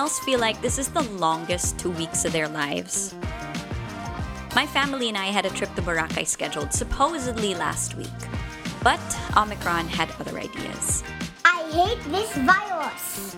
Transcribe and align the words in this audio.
else 0.00 0.18
feel 0.20 0.40
like 0.40 0.62
this 0.62 0.78
is 0.78 0.88
the 0.88 1.02
longest 1.02 1.78
two 1.78 1.90
weeks 1.90 2.24
of 2.24 2.32
their 2.32 2.48
lives? 2.48 3.14
My 4.54 4.66
family 4.66 5.10
and 5.10 5.16
I 5.18 5.26
had 5.26 5.44
a 5.44 5.50
trip 5.50 5.74
to 5.74 5.82
Boracay 5.82 6.26
scheduled 6.26 6.72
supposedly 6.72 7.54
last 7.54 7.96
week, 7.96 8.20
but 8.82 8.98
Omicron 9.36 9.88
had 9.88 10.10
other 10.18 10.38
ideas. 10.38 11.04
I 11.44 11.70
hate 11.70 12.02
this 12.10 12.34
virus. 12.34 13.36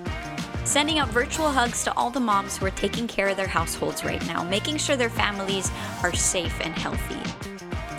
Sending 0.63 1.01
out 1.01 1.09
virtual 1.09 1.51
hugs 1.51 1.83
to 1.83 1.93
all 1.97 2.11
the 2.11 2.21
moms 2.21 2.59
who 2.59 2.67
are 2.67 2.71
taking 2.71 3.09
care 3.09 3.27
of 3.27 3.37
their 3.37 3.49
households 3.49 4.05
right 4.05 4.25
now, 4.29 4.45
making 4.45 4.77
sure 4.77 4.95
their 4.95 5.11
families 5.11 5.69
are 6.05 6.15
safe 6.15 6.57
and 6.61 6.79
healthy. 6.79 7.19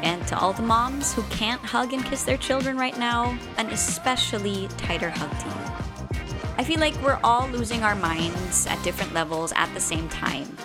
And 0.03 0.25
to 0.27 0.39
all 0.39 0.53
the 0.53 0.61
moms 0.61 1.13
who 1.13 1.23
can't 1.23 1.61
hug 1.61 1.91
and 1.91 2.05
kiss 2.05 2.23
their 2.23 2.37
children 2.37 2.77
right 2.77 2.97
now, 2.97 3.37
an 3.57 3.67
especially 3.71 4.69
tighter 4.77 5.09
hug 5.09 5.31
to 5.41 5.47
you. 5.47 5.72
I 6.57 6.63
feel 6.63 6.79
like 6.79 6.95
we're 7.01 7.19
all 7.23 7.47
losing 7.49 7.83
our 7.83 7.95
minds 7.95 8.67
at 8.67 8.81
different 8.83 9.13
levels 9.13 9.51
at 9.55 9.73
the 9.73 9.79
same 9.79 10.07
time. 10.09 10.55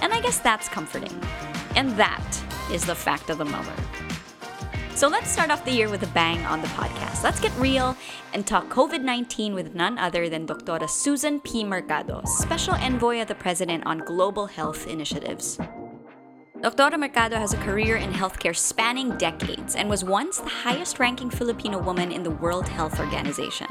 And 0.00 0.12
I 0.12 0.20
guess 0.20 0.38
that's 0.38 0.68
comforting. 0.68 1.20
And 1.74 1.90
that 1.96 2.24
is 2.70 2.84
the 2.84 2.94
fact 2.94 3.28
of 3.30 3.38
the 3.38 3.44
moment. 3.44 3.80
So 4.94 5.08
let's 5.08 5.30
start 5.30 5.50
off 5.50 5.64
the 5.64 5.72
year 5.72 5.90
with 5.90 6.02
a 6.04 6.12
bang 6.14 6.38
on 6.46 6.62
the 6.62 6.68
podcast. 6.68 7.22
Let's 7.22 7.40
get 7.40 7.52
real 7.58 7.96
and 8.32 8.46
talk 8.46 8.68
COVID 8.68 9.02
19 9.02 9.52
with 9.52 9.74
none 9.74 9.98
other 9.98 10.28
than 10.28 10.46
Dr. 10.46 10.86
Susan 10.86 11.40
P. 11.40 11.64
Mercado, 11.64 12.22
Special 12.24 12.74
Envoy 12.74 13.20
of 13.20 13.28
the 13.28 13.34
President 13.34 13.84
on 13.84 13.98
Global 13.98 14.46
Health 14.46 14.86
Initiatives. 14.86 15.58
Dr. 16.62 16.96
Mercado 16.96 17.36
has 17.36 17.52
a 17.52 17.58
career 17.58 17.96
in 17.96 18.10
healthcare 18.10 18.56
spanning 18.56 19.16
decades 19.18 19.76
and 19.76 19.90
was 19.90 20.02
once 20.02 20.38
the 20.38 20.48
highest 20.48 20.98
ranking 20.98 21.30
Filipino 21.30 21.78
woman 21.78 22.10
in 22.10 22.22
the 22.22 22.30
World 22.30 22.66
Health 22.66 22.98
Organization. 22.98 23.68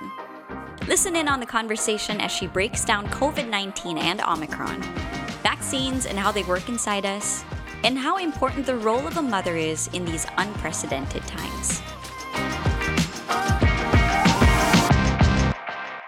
Listen 0.88 1.16
in 1.16 1.27
on 1.27 1.39
the 1.39 1.48
conversation 1.48 2.21
as 2.21 2.32
she 2.32 2.46
breaks 2.46 2.85
down 2.85 3.07
COVID 3.07 3.49
19 3.49 3.98
and 3.98 4.21
Omicron, 4.21 4.84
vaccines 5.41 6.05
and 6.05 6.20
how 6.20 6.32
they 6.32 6.43
work 6.43 6.70
inside 6.70 7.07
us, 7.07 7.43
and 7.84 7.98
how 7.98 8.18
important 8.18 8.68
the 8.68 8.77
role 8.77 9.07
of 9.07 9.18
a 9.18 9.21
mother 9.21 9.55
is 9.57 9.90
in 9.93 10.05
these 10.05 10.27
unprecedented 10.37 11.23
times. 11.23 11.82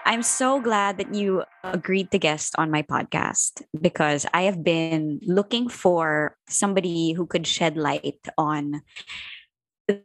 I'm 0.06 0.22
so 0.22 0.60
glad 0.60 0.98
that 0.98 1.12
you 1.12 1.42
agreed 1.64 2.12
to 2.12 2.18
guest 2.20 2.54
on 2.56 2.70
my 2.70 2.82
podcast 2.82 3.64
because 3.80 4.26
I 4.32 4.42
have 4.42 4.62
been 4.62 5.18
looking 5.26 5.68
for 5.68 6.36
somebody 6.48 7.14
who 7.14 7.26
could 7.26 7.48
shed 7.48 7.76
light 7.76 8.20
on 8.38 8.82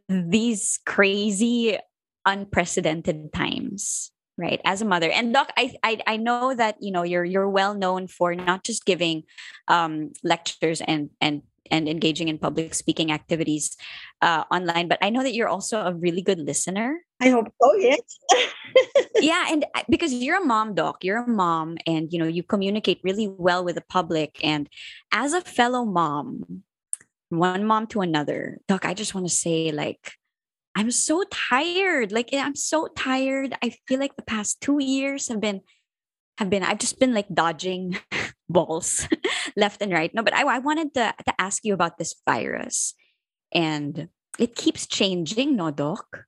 these 0.08 0.80
crazy, 0.84 1.78
unprecedented 2.26 3.32
times 3.32 4.10
right 4.36 4.60
as 4.64 4.82
a 4.82 4.84
mother 4.84 5.10
and 5.10 5.32
doc 5.32 5.52
I, 5.56 5.74
I 5.82 6.00
i 6.06 6.16
know 6.16 6.54
that 6.54 6.76
you 6.80 6.90
know 6.90 7.02
you're 7.02 7.24
you're 7.24 7.48
well 7.48 7.74
known 7.74 8.08
for 8.08 8.34
not 8.34 8.64
just 8.64 8.84
giving 8.84 9.24
um 9.68 10.12
lectures 10.22 10.80
and 10.80 11.10
and 11.20 11.42
and 11.70 11.88
engaging 11.88 12.28
in 12.28 12.38
public 12.38 12.74
speaking 12.74 13.10
activities 13.12 13.76
uh, 14.22 14.44
online. 14.50 14.88
But 14.88 14.98
I 15.02 15.10
know 15.10 15.22
that 15.22 15.34
you're 15.34 15.48
also 15.48 15.80
a 15.80 15.94
really 15.94 16.22
good 16.22 16.38
listener. 16.38 17.00
I 17.20 17.30
hope 17.30 17.48
so. 17.60 17.74
Yes. 17.74 18.00
yeah, 19.20 19.46
and 19.50 19.64
uh, 19.74 19.82
because 19.88 20.12
you're 20.12 20.42
a 20.42 20.44
mom, 20.44 20.74
doc, 20.74 21.04
you're 21.04 21.22
a 21.22 21.28
mom, 21.28 21.78
and 21.86 22.12
you 22.12 22.18
know 22.18 22.26
you 22.26 22.42
communicate 22.42 23.00
really 23.02 23.28
well 23.28 23.64
with 23.64 23.76
the 23.76 23.84
public. 23.88 24.38
And 24.42 24.68
as 25.12 25.32
a 25.32 25.40
fellow 25.40 25.84
mom, 25.84 26.62
one 27.28 27.64
mom 27.64 27.86
to 27.88 28.00
another, 28.00 28.58
doc, 28.68 28.84
I 28.84 28.94
just 28.94 29.14
want 29.14 29.26
to 29.26 29.32
say, 29.32 29.72
like, 29.72 30.12
I'm 30.74 30.90
so 30.90 31.24
tired. 31.30 32.10
Like, 32.12 32.30
I'm 32.32 32.56
so 32.56 32.88
tired. 32.96 33.56
I 33.62 33.74
feel 33.86 34.00
like 34.00 34.16
the 34.16 34.22
past 34.22 34.60
two 34.60 34.82
years 34.82 35.28
have 35.28 35.40
been 35.40 35.60
have 36.38 36.50
been 36.50 36.64
I've 36.64 36.78
just 36.78 36.98
been 36.98 37.14
like 37.14 37.28
dodging 37.32 37.96
balls 38.48 39.08
left 39.56 39.80
and 39.82 39.92
right. 39.92 40.12
No, 40.14 40.22
but 40.22 40.34
I, 40.34 40.42
I 40.42 40.58
wanted 40.58 40.94
to, 40.94 41.14
to 41.26 41.40
ask 41.40 41.64
you 41.64 41.74
about 41.74 41.98
this 41.98 42.14
virus. 42.26 42.94
And 43.52 44.08
it 44.38 44.56
keeps 44.56 44.86
changing, 44.86 45.56
no, 45.56 45.70
Doc? 45.70 46.24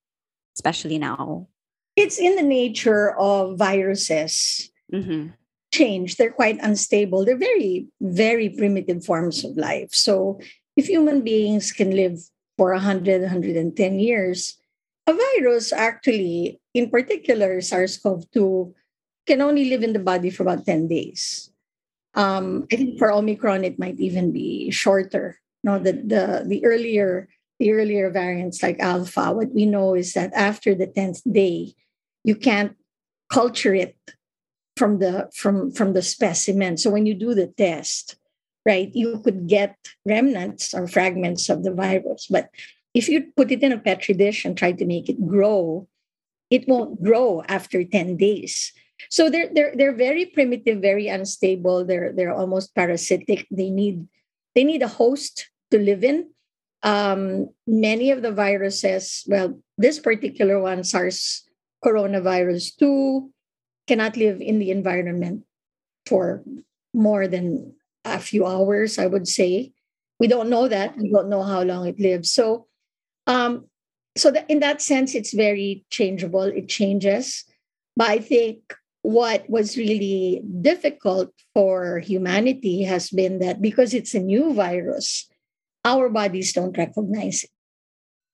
Especially 0.55 0.99
now. 0.99 1.49
It's 1.97 2.19
in 2.19 2.37
the 2.37 2.43
nature 2.43 3.19
of 3.19 3.59
viruses. 3.59 4.71
Mm-hmm. 4.93 5.31
Change. 5.73 6.17
They're 6.17 6.31
quite 6.31 6.59
unstable. 6.63 7.25
They're 7.25 7.37
very, 7.37 7.89
very 8.01 8.51
primitive 8.51 9.05
forms 9.05 9.45
of 9.45 9.57
life. 9.57 9.93
So 9.93 10.39
if 10.77 10.87
human 10.87 11.23
beings 11.23 11.73
can 11.73 11.91
live 11.91 12.21
for 12.57 12.73
100, 12.73 13.23
110 13.23 13.99
years, 13.99 14.57
a 15.07 15.13
virus 15.13 15.73
actually, 15.73 16.61
in 16.75 16.91
particular 16.91 17.61
SARS 17.61 17.99
CoV 17.99 18.31
2, 18.33 18.75
can 19.27 19.41
only 19.41 19.69
live 19.71 19.83
in 19.83 19.93
the 19.93 19.99
body 19.99 20.31
for 20.31 20.43
about 20.43 20.67
10 20.67 20.89
days. 20.89 21.51
Um, 22.15 22.67
I 22.73 22.77
think 22.77 22.99
for 22.99 23.13
Omicron, 23.13 23.65
it 23.65 23.79
might 23.79 24.01
even 24.01 24.33
be 24.33 24.71
shorter. 24.71 25.39
No, 25.63 25.79
the, 25.79 25.93
the 25.93 26.45
the 26.47 26.65
earlier 26.65 27.29
the 27.59 27.73
earlier 27.73 28.11
variants 28.11 28.63
like 28.63 28.81
Alpha, 28.81 29.33
what 29.33 29.53
we 29.53 29.67
know 29.67 29.95
is 29.95 30.15
that 30.15 30.33
after 30.33 30.75
the 30.75 30.87
tenth 30.87 31.21
day, 31.31 31.75
you 32.25 32.37
can't 32.37 32.77
culture 33.31 33.75
it 33.75 33.97
from 34.77 34.99
the 34.99 35.29
from 35.35 35.71
from 35.73 35.93
the 35.93 36.03
specimen. 36.03 36.77
So 36.77 36.91
when 36.91 37.05
you 37.05 37.15
do 37.15 37.35
the 37.35 37.49
test, 37.49 38.17
right, 38.67 38.91
you 38.93 39.23
could 39.23 39.47
get 39.47 39.79
remnants 40.05 40.75
or 40.75 40.91
fragments 40.91 41.49
of 41.49 41.63
the 41.63 41.73
virus. 41.73 42.27
But 42.29 42.51
if 42.93 43.09
you 43.09 43.31
put 43.37 43.53
it 43.53 43.63
in 43.63 43.71
a 43.71 43.79
petri 43.79 44.15
dish 44.15 44.45
and 44.45 44.59
try 44.59 44.73
to 44.73 44.85
make 44.85 45.09
it 45.09 45.23
grow, 45.27 45.87
it 46.51 46.67
won't 46.67 47.03
grow 47.03 47.43
after 47.47 47.85
10 47.85 48.17
days. 48.17 48.73
So 49.11 49.29
they're 49.29 49.53
they're 49.53 49.77
they're 49.77 49.95
very 49.95 50.25
primitive, 50.25 50.81
very 50.81 51.07
unstable. 51.07 51.85
They're 51.85 52.17
they're 52.17 52.33
almost 52.33 52.75
parasitic. 52.75 53.47
They 53.53 53.69
need 53.69 54.09
they 54.57 54.65
need 54.65 54.81
a 54.81 54.89
host 54.89 55.53
to 55.71 55.79
live 55.79 56.03
in. 56.03 56.33
Um, 56.83 57.51
many 57.67 58.11
of 58.11 58.23
the 58.23 58.33
viruses, 58.33 59.25
well, 59.29 59.61
this 59.77 59.99
particular 59.99 60.61
one, 60.61 60.85
SARS 60.85 61.45
coronavirus 61.85 62.77
2, 62.79 63.29
cannot 63.87 64.17
live 64.17 64.41
in 64.41 64.59
the 64.59 64.71
environment 64.71 65.45
for 66.07 66.43
more 66.95 67.29
than 67.29 67.75
a 68.15 68.19
few 68.19 68.47
hours, 68.47 68.99
I 68.99 69.07
would 69.07 69.29
say. 69.29 69.73
We 70.19 70.29
don't 70.29 70.49
know 70.49 70.69
that. 70.69 70.97
We 70.97 71.11
don't 71.11 71.29
know 71.29 71.43
how 71.43 71.63
long 71.63 71.87
it 71.87 72.01
lives. 72.01 72.33
So, 72.33 72.67
um, 73.27 73.67
so 74.17 74.33
in 74.49 74.61
that 74.61 74.81
sense, 74.81 75.15
it's 75.15 75.35
very 75.35 75.85
changeable. 75.91 76.43
It 76.43 76.69
changes. 76.69 77.45
But 77.97 78.11
I 78.11 78.19
think 78.19 78.61
what 79.03 79.49
was 79.49 79.77
really 79.77 80.43
difficult 80.61 81.31
for 81.55 82.01
humanity 82.01 82.83
has 82.83 83.11
been 83.11 83.39
that 83.39 83.63
because 83.63 83.95
it's 83.95 84.15
a 84.15 84.21
new 84.21 84.53
virus, 84.53 85.29
our 85.85 86.09
bodies 86.09 86.53
don't 86.53 86.77
recognize 86.77 87.45
it. 87.45 87.51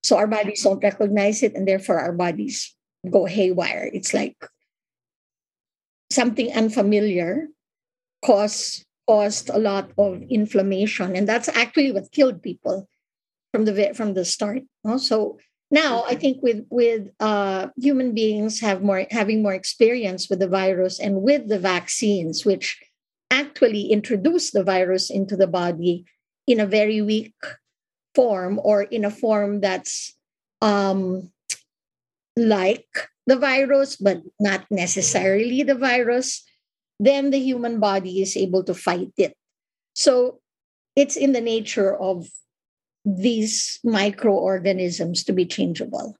So 0.02 0.16
our 0.16 0.26
bodies 0.26 0.62
don't 0.62 0.82
recognize 0.82 1.42
it, 1.42 1.54
and 1.54 1.68
therefore 1.68 2.00
our 2.00 2.12
bodies 2.12 2.74
go 3.08 3.26
haywire. 3.26 3.90
It's 3.92 4.14
like 4.14 4.36
something 6.10 6.52
unfamiliar 6.52 7.48
caused 8.24 8.84
caused 9.12 9.50
a 9.50 9.58
lot 9.58 9.86
of 9.98 10.22
inflammation, 10.30 11.16
and 11.16 11.28
that's 11.28 11.48
actually 11.48 11.92
what 11.92 12.12
killed 12.16 12.42
people 12.42 12.88
from 13.52 13.64
the 13.66 13.92
from 13.94 14.14
the 14.14 14.24
start. 14.24 14.62
So 14.96 15.38
now 15.72 16.04
i 16.06 16.14
think 16.14 16.40
with 16.44 16.64
with 16.70 17.08
uh, 17.18 17.66
human 17.80 18.14
beings 18.14 18.60
have 18.60 18.84
more 18.84 19.06
having 19.10 19.42
more 19.42 19.56
experience 19.56 20.28
with 20.28 20.38
the 20.38 20.46
virus 20.46 21.00
and 21.00 21.24
with 21.24 21.48
the 21.48 21.58
vaccines 21.58 22.44
which 22.44 22.78
actually 23.32 23.88
introduce 23.88 24.52
the 24.52 24.62
virus 24.62 25.10
into 25.10 25.34
the 25.34 25.48
body 25.48 26.04
in 26.46 26.60
a 26.60 26.68
very 26.68 27.00
weak 27.00 27.34
form 28.14 28.60
or 28.62 28.82
in 28.82 29.06
a 29.06 29.10
form 29.10 29.60
that's 29.64 30.14
um, 30.60 31.32
like 32.36 33.08
the 33.26 33.38
virus 33.40 33.96
but 33.96 34.20
not 34.38 34.68
necessarily 34.70 35.62
the 35.62 35.74
virus 35.74 36.44
then 37.04 37.30
the 37.30 37.38
human 37.38 37.80
body 37.80 38.22
is 38.22 38.36
able 38.36 38.62
to 38.64 38.74
fight 38.74 39.12
it 39.16 39.34
so 39.94 40.40
it's 40.96 41.16
in 41.16 41.32
the 41.32 41.40
nature 41.40 41.96
of 41.96 42.28
these 43.04 43.80
microorganisms 43.84 45.24
to 45.24 45.32
be 45.32 45.46
changeable? 45.46 46.16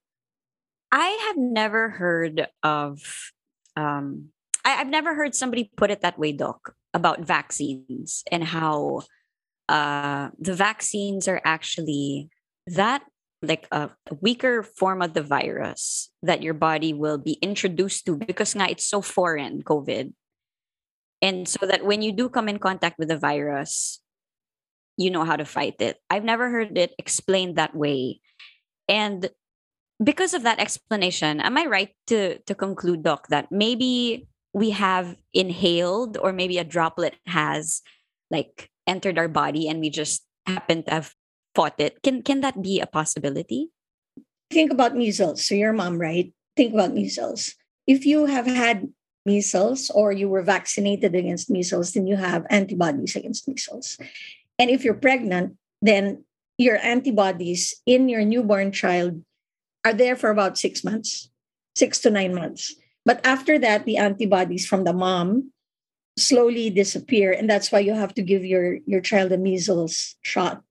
I 0.90 1.08
have 1.28 1.36
never 1.36 1.88
heard 1.88 2.46
of, 2.62 3.00
um, 3.76 4.28
I, 4.64 4.70
have 4.70 4.88
never 4.88 5.14
heard 5.14 5.34
somebody 5.34 5.70
put 5.76 5.90
it 5.90 6.02
that 6.02 6.18
way, 6.18 6.32
Doc, 6.32 6.74
about 6.92 7.20
vaccines 7.20 8.24
and 8.30 8.44
how 8.44 9.02
uh, 9.68 10.30
the 10.38 10.54
vaccines 10.54 11.28
are 11.28 11.40
actually 11.44 12.28
that 12.66 13.02
like 13.44 13.66
a, 13.72 13.90
weaker 14.20 14.62
form 14.62 15.02
of 15.02 15.14
the 15.14 15.22
virus 15.22 16.10
that 16.22 16.42
your 16.42 16.54
body 16.54 16.92
will 16.92 17.18
be 17.18 17.32
introduced 17.42 18.06
to 18.06 18.16
because 18.16 18.54
it's 18.54 18.86
so 18.86 19.02
foreign, 19.02 19.62
COVID. 19.62 20.12
And 21.22 21.48
so 21.48 21.64
that 21.66 21.86
when 21.86 22.02
you 22.02 22.12
do 22.12 22.28
come 22.28 22.48
in 22.48 22.58
contact 22.58 22.98
with 22.98 23.08
the 23.08 23.16
virus, 23.16 24.00
you 24.96 25.10
know 25.10 25.24
how 25.24 25.36
to 25.36 25.44
fight 25.44 25.80
it. 25.80 25.96
I've 26.10 26.24
never 26.24 26.50
heard 26.50 26.76
it 26.76 26.92
explained 26.98 27.56
that 27.56 27.74
way. 27.74 28.20
And 28.88 29.30
because 30.02 30.34
of 30.34 30.42
that 30.42 30.58
explanation, 30.58 31.40
am 31.40 31.56
I 31.56 31.66
right 31.66 31.94
to 32.08 32.38
to 32.38 32.54
conclude, 32.54 33.02
Doc, 33.02 33.28
that 33.28 33.48
maybe 33.50 34.26
we 34.52 34.70
have 34.70 35.16
inhaled 35.32 36.18
or 36.18 36.32
maybe 36.32 36.58
a 36.58 36.64
droplet 36.64 37.16
has 37.26 37.80
like 38.30 38.68
entered 38.86 39.16
our 39.16 39.28
body 39.28 39.68
and 39.68 39.80
we 39.80 39.88
just 39.88 40.26
happen 40.46 40.82
to 40.84 40.90
have 40.90 41.14
fought 41.54 41.78
it. 41.78 42.02
Can 42.02 42.22
can 42.22 42.40
that 42.40 42.60
be 42.60 42.80
a 42.80 42.86
possibility? 42.86 43.70
Think 44.50 44.72
about 44.72 44.96
measles. 44.96 45.46
So 45.46 45.54
your 45.54 45.72
mom, 45.72 45.98
right? 45.98 46.32
Think 46.56 46.74
about 46.74 46.92
measles. 46.92 47.54
If 47.86 48.04
you 48.04 48.26
have 48.26 48.46
had 48.46 48.88
measles 49.24 49.90
or 49.90 50.12
you 50.12 50.28
were 50.28 50.42
vaccinated 50.42 51.14
against 51.14 51.50
measles, 51.50 51.92
then 51.92 52.06
you 52.06 52.16
have 52.16 52.46
antibodies 52.50 53.16
against 53.16 53.48
measles. 53.48 53.98
And 54.58 54.70
if 54.70 54.84
you're 54.84 54.94
pregnant, 54.94 55.56
then 55.80 56.24
your 56.58 56.78
antibodies 56.78 57.74
in 57.86 58.08
your 58.08 58.24
newborn 58.24 58.72
child 58.72 59.22
are 59.84 59.94
there 59.94 60.16
for 60.16 60.30
about 60.30 60.58
six 60.58 60.84
months, 60.84 61.30
six 61.74 61.98
to 62.00 62.10
nine 62.10 62.34
months. 62.34 62.74
But 63.04 63.24
after 63.26 63.58
that, 63.58 63.84
the 63.84 63.96
antibodies 63.96 64.66
from 64.66 64.84
the 64.84 64.92
mom 64.92 65.50
slowly 66.18 66.70
disappear. 66.70 67.32
And 67.32 67.48
that's 67.48 67.72
why 67.72 67.80
you 67.80 67.94
have 67.94 68.14
to 68.14 68.22
give 68.22 68.44
your, 68.44 68.78
your 68.86 69.00
child 69.00 69.32
a 69.32 69.38
measles 69.38 70.14
shot. 70.22 70.62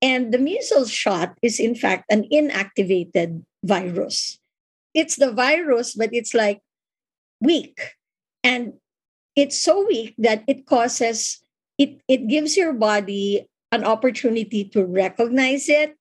And 0.00 0.32
the 0.32 0.38
measles 0.38 0.90
shot 0.90 1.36
is, 1.42 1.58
in 1.58 1.74
fact, 1.74 2.04
an 2.10 2.28
inactivated 2.32 3.42
virus. 3.64 4.38
It's 4.94 5.16
the 5.16 5.32
virus, 5.32 5.94
but 5.94 6.10
it's 6.12 6.32
like 6.32 6.60
weak. 7.40 7.80
And 8.42 8.74
it's 9.34 9.58
so 9.58 9.86
weak 9.86 10.14
that 10.18 10.44
it 10.46 10.66
causes, 10.66 11.42
it, 11.78 12.00
it 12.08 12.28
gives 12.28 12.56
your 12.56 12.72
body 12.72 13.46
an 13.72 13.84
opportunity 13.84 14.64
to 14.70 14.84
recognize 14.84 15.68
it, 15.68 15.96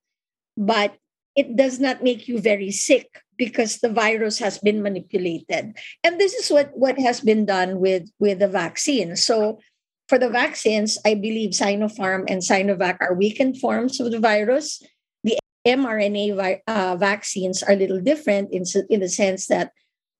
but 0.55 0.95
it 1.35 1.55
does 1.55 1.79
not 1.79 2.03
make 2.03 2.27
you 2.27 2.39
very 2.39 2.71
sick 2.71 3.21
because 3.37 3.79
the 3.79 3.89
virus 3.89 4.39
has 4.39 4.57
been 4.59 4.81
manipulated. 4.81 5.75
And 6.03 6.19
this 6.19 6.33
is 6.33 6.49
what, 6.49 6.71
what 6.73 6.97
has 6.99 7.19
been 7.19 7.45
done 7.45 7.79
with, 7.79 8.09
with 8.19 8.39
the 8.39 8.47
vaccine. 8.47 9.15
So 9.17 9.59
for 10.07 10.17
the 10.17 10.29
vaccines, 10.29 10.97
I 11.05 11.15
believe 11.15 11.51
Sinopharm 11.51 12.25
and 12.29 12.41
Sinovac 12.41 12.97
are 13.01 13.13
weakened 13.13 13.59
forms 13.59 13.99
of 13.99 14.11
the 14.11 14.19
virus. 14.19 14.81
The 15.23 15.37
mRNA 15.67 16.35
vi- 16.37 16.61
uh, 16.67 16.95
vaccines 16.95 17.63
are 17.63 17.73
a 17.73 17.75
little 17.75 17.99
different 17.99 18.53
in, 18.53 18.63
in 18.89 19.01
the 19.01 19.09
sense 19.09 19.47
that 19.47 19.71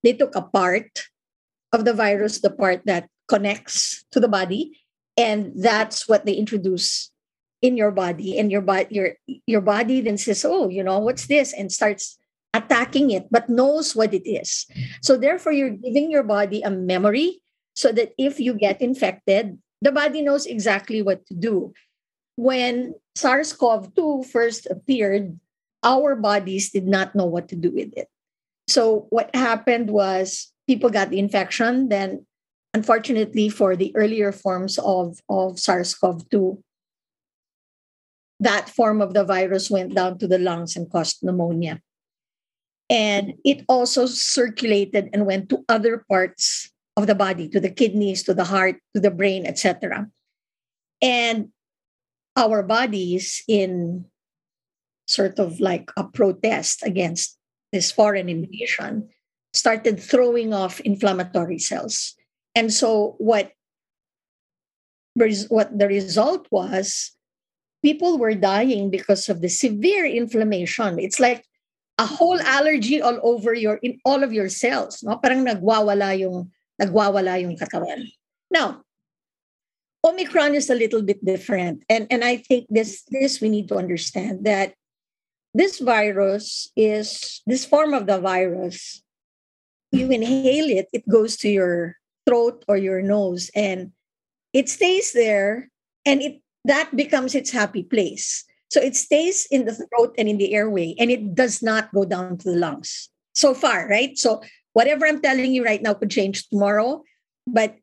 they 0.06 0.14
took 0.14 0.38
a 0.38 0.46
part 0.46 1.10
of 1.74 1.84
the 1.84 1.94
virus, 1.98 2.40
the 2.40 2.54
part 2.54 2.86
that 2.86 3.10
connects 3.28 4.06
to 4.14 4.22
the 4.22 4.30
body, 4.30 4.78
and 5.18 5.52
that's 5.58 6.08
what 6.08 6.30
they 6.30 6.38
introduce 6.38 7.10
in 7.66 7.76
your 7.76 7.90
body. 7.90 8.38
And 8.38 8.54
your 8.54 8.62
body, 8.62 8.88
your 8.94 9.18
your 9.50 9.66
body 9.66 10.06
then 10.06 10.22
says, 10.22 10.46
"Oh, 10.46 10.70
you 10.70 10.86
know, 10.86 11.02
what's 11.02 11.26
this?" 11.26 11.52
and 11.52 11.74
starts 11.74 12.22
attacking 12.54 13.10
it, 13.10 13.28
but 13.34 13.50
knows 13.50 13.98
what 13.98 14.14
it 14.14 14.24
is. 14.24 14.70
So 15.02 15.18
therefore, 15.18 15.52
you're 15.52 15.76
giving 15.76 16.14
your 16.14 16.24
body 16.24 16.62
a 16.62 16.70
memory 16.70 17.42
so 17.74 17.92
that 17.92 18.14
if 18.16 18.40
you 18.40 18.54
get 18.54 18.80
infected, 18.80 19.58
the 19.82 19.92
body 19.92 20.22
knows 20.22 20.46
exactly 20.46 21.02
what 21.02 21.26
to 21.28 21.34
do. 21.34 21.74
When 22.38 22.96
SARS 23.16 23.52
CoV 23.52 23.92
2 23.96 24.24
first 24.24 24.68
appeared, 24.72 25.36
our 25.84 26.16
bodies 26.16 26.72
did 26.72 26.88
not 26.88 27.16
know 27.16 27.26
what 27.26 27.50
to 27.50 27.56
do 27.56 27.72
with 27.72 27.92
it. 27.98 28.08
So, 28.68 29.08
what 29.10 29.36
happened 29.36 29.90
was 29.90 30.52
people 30.68 30.90
got 30.90 31.10
the 31.10 31.20
infection. 31.20 31.90
Then, 31.90 32.26
unfortunately, 32.74 33.50
for 33.50 33.76
the 33.76 33.96
earlier 33.96 34.32
forms 34.32 34.80
of, 34.80 35.20
of 35.30 35.60
SARS 35.60 35.94
CoV 35.94 36.28
2, 36.30 36.64
that 38.40 38.70
form 38.70 39.02
of 39.02 39.14
the 39.14 39.24
virus 39.24 39.70
went 39.70 39.96
down 39.96 40.18
to 40.20 40.28
the 40.28 40.40
lungs 40.40 40.76
and 40.76 40.92
caused 40.92 41.24
pneumonia. 41.24 41.82
And 42.90 43.34
it 43.44 43.66
also 43.68 44.06
circulated 44.06 45.10
and 45.14 45.26
went 45.26 45.50
to 45.50 45.64
other 45.70 46.06
parts 46.10 46.70
of 46.98 47.08
the 47.08 47.16
body, 47.16 47.50
to 47.50 47.60
the 47.60 47.72
kidneys, 47.72 48.24
to 48.24 48.34
the 48.34 48.44
heart, 48.44 48.78
to 48.94 49.02
the 49.02 49.12
brain, 49.12 49.46
etc. 49.46 50.08
And 51.02 51.50
our 52.36 52.64
bodies, 52.64 53.44
in 53.48 54.06
sort 55.08 55.40
of 55.40 55.60
like 55.60 55.92
a 55.98 56.04
protest 56.04 56.84
against 56.84 57.38
this 57.76 57.92
foreign 57.92 58.32
invasion, 58.32 59.12
started 59.52 60.00
throwing 60.00 60.56
off 60.56 60.80
inflammatory 60.88 61.60
cells. 61.60 62.16
And 62.56 62.72
so 62.72 63.20
what 63.20 63.52
what 65.48 65.72
the 65.72 65.88
result 65.88 66.48
was 66.52 67.16
people 67.84 68.18
were 68.18 68.36
dying 68.36 68.92
because 68.92 69.28
of 69.28 69.40
the 69.40 69.48
severe 69.48 70.08
inflammation. 70.08 71.00
It's 71.00 71.20
like 71.20 71.44
a 72.00 72.06
whole 72.08 72.40
allergy 72.42 73.00
all 73.00 73.20
over 73.24 73.54
your 73.54 73.80
in 73.84 74.00
all 74.04 74.24
of 74.24 74.32
your 74.32 74.48
cells, 74.48 75.04
no? 75.04 75.20
Parang 75.20 75.44
nagwawala 75.44 76.16
yung 76.16 76.52
nagwawala 76.80 77.40
yung 77.40 77.56
katawan. 77.56 78.12
Now, 78.52 78.84
Omicron 80.06 80.54
is 80.54 80.70
a 80.70 80.76
little 80.76 81.02
bit 81.02 81.24
different. 81.26 81.84
And, 81.90 82.06
and 82.12 82.24
I 82.24 82.38
think 82.38 82.68
this, 82.70 83.04
this 83.10 83.42
we 83.42 83.50
need 83.50 83.68
to 83.70 83.78
understand 83.78 84.46
that 84.46 84.76
this 85.56 85.80
virus 85.80 86.70
is, 86.76 87.42
this 87.48 87.64
form 87.64 87.94
of 87.94 88.08
the 88.08 88.20
virus, 88.20 89.02
you 89.92 90.12
inhale 90.12 90.68
it, 90.68 90.88
it 90.92 91.08
goes 91.08 91.38
to 91.38 91.50
your 91.50 91.96
throat 92.28 92.66
or 92.68 92.76
your 92.76 93.02
nose 93.02 93.50
and 93.56 93.94
it 94.52 94.68
stays 94.68 95.14
there 95.14 95.72
and 96.06 96.22
it 96.22 96.42
that 96.66 96.94
becomes 96.96 97.36
its 97.36 97.52
happy 97.52 97.84
place. 97.84 98.44
So 98.70 98.82
it 98.82 98.96
stays 98.96 99.48
in 99.50 99.64
the 99.64 99.76
throat 99.76 100.16
and 100.18 100.28
in 100.28 100.38
the 100.38 100.54
airway 100.54 100.96
and 101.00 101.10
it 101.10 101.36
does 101.36 101.64
not 101.64 101.94
go 101.94 102.04
down 102.04 102.38
to 102.40 102.52
the 102.52 102.58
lungs 102.58 103.08
so 103.34 103.54
far, 103.54 103.88
right? 103.88 104.18
So 104.18 104.42
whatever 104.74 105.06
I'm 105.06 105.22
telling 105.22 105.54
you 105.54 105.64
right 105.64 105.82
now 105.82 105.94
could 105.94 106.10
change 106.10 106.50
tomorrow. 106.50 107.04
But 107.48 107.78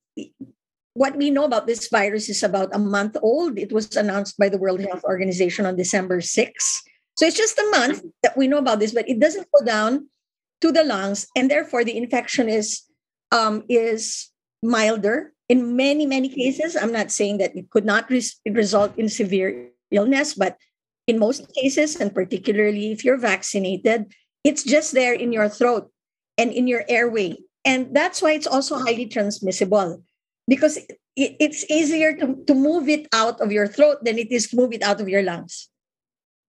what 0.93 1.17
we 1.17 1.31
know 1.31 1.45
about 1.45 1.67
this 1.67 1.89
virus 1.89 2.29
is 2.29 2.43
about 2.43 2.75
a 2.75 2.79
month 2.79 3.17
old. 3.23 3.59
It 3.59 3.73
was 3.73 3.97
announced 3.97 4.37
by 4.37 4.51
the 4.51 4.59
World 4.59 4.81
Health 4.81 5.05
Organization 5.05 5.65
on 5.65 5.77
December 5.77 6.21
6. 6.21 6.83
So 7.17 7.27
it's 7.27 7.37
just 7.37 7.59
a 7.59 7.71
month 7.71 8.03
that 8.23 8.37
we 8.37 8.49
know 8.49 8.59
about 8.59 8.81
this, 8.81 8.93
but 8.93 9.09
it 9.09 9.21
doesn't 9.21 9.49
go 9.53 9.65
down 9.65 10.09
to 10.61 10.73
the 10.73 10.85
lungs, 10.85 11.27
and 11.37 11.51
therefore 11.51 11.85
the 11.85 11.97
infection 11.97 12.49
is 12.49 12.83
um, 13.33 13.65
is 13.69 14.31
milder 14.63 15.33
in 15.49 15.77
many 15.77 16.07
many 16.07 16.29
cases. 16.29 16.77
I'm 16.77 16.93
not 16.93 17.11
saying 17.11 17.39
that 17.39 17.57
it 17.57 17.71
could 17.71 17.85
not 17.85 18.09
res- 18.11 18.41
result 18.47 18.97
in 18.97 19.09
severe 19.09 19.71
illness, 19.91 20.35
but 20.35 20.57
in 21.07 21.19
most 21.19 21.53
cases, 21.55 21.97
and 21.97 22.15
particularly 22.15 22.93
if 22.93 23.05
you're 23.05 23.19
vaccinated, 23.19 24.15
it's 24.45 24.63
just 24.63 24.93
there 24.93 25.13
in 25.13 25.33
your 25.33 25.49
throat 25.49 25.91
and 26.39 26.53
in 26.53 26.67
your 26.67 26.85
airway. 26.89 27.37
And 27.65 27.95
that's 27.95 28.23
why 28.23 28.33
it's 28.33 28.47
also 28.47 28.79
highly 28.79 29.07
transmissible 29.07 30.03
because 30.49 30.79
it, 31.17 31.37
it's 31.39 31.69
easier 31.71 32.15
to, 32.17 32.39
to 32.47 32.55
move 32.55 32.89
it 32.89 33.07
out 33.13 33.41
of 33.41 33.53
your 33.53 33.67
throat 33.67 33.99
than 34.03 34.19
it 34.19 34.31
is 34.33 34.49
to 34.49 34.57
move 34.57 34.73
it 34.73 34.83
out 34.83 35.01
of 35.01 35.09
your 35.09 35.23
lungs. 35.23 35.69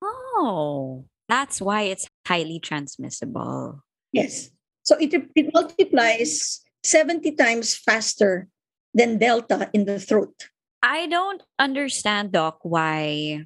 Oh, 0.04 1.06
that's 1.30 1.62
why 1.62 1.84
it's 1.84 2.08
highly 2.28 2.60
transmissible. 2.60 3.84
Yes. 4.12 4.50
So 4.84 4.98
it, 5.00 5.14
it 5.36 5.54
multiplies 5.54 6.62
70 6.84 7.36
times 7.36 7.76
faster 7.76 8.48
than 8.94 9.18
Delta 9.18 9.70
in 9.74 9.86
the 9.86 10.00
throat. 10.00 10.50
I 10.82 11.08
don't 11.08 11.42
understand, 11.58 12.34
Doc, 12.34 12.60
why 12.64 13.46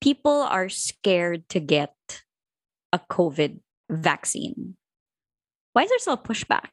people 0.00 0.42
are 0.42 0.68
scared 0.68 1.48
to 1.50 1.60
get 1.60 1.94
a 2.92 2.98
COVID 2.98 3.60
vaccine. 3.88 4.76
Why 5.72 5.82
is 5.84 5.90
there 5.90 5.98
still 6.00 6.18
pushback? 6.18 6.68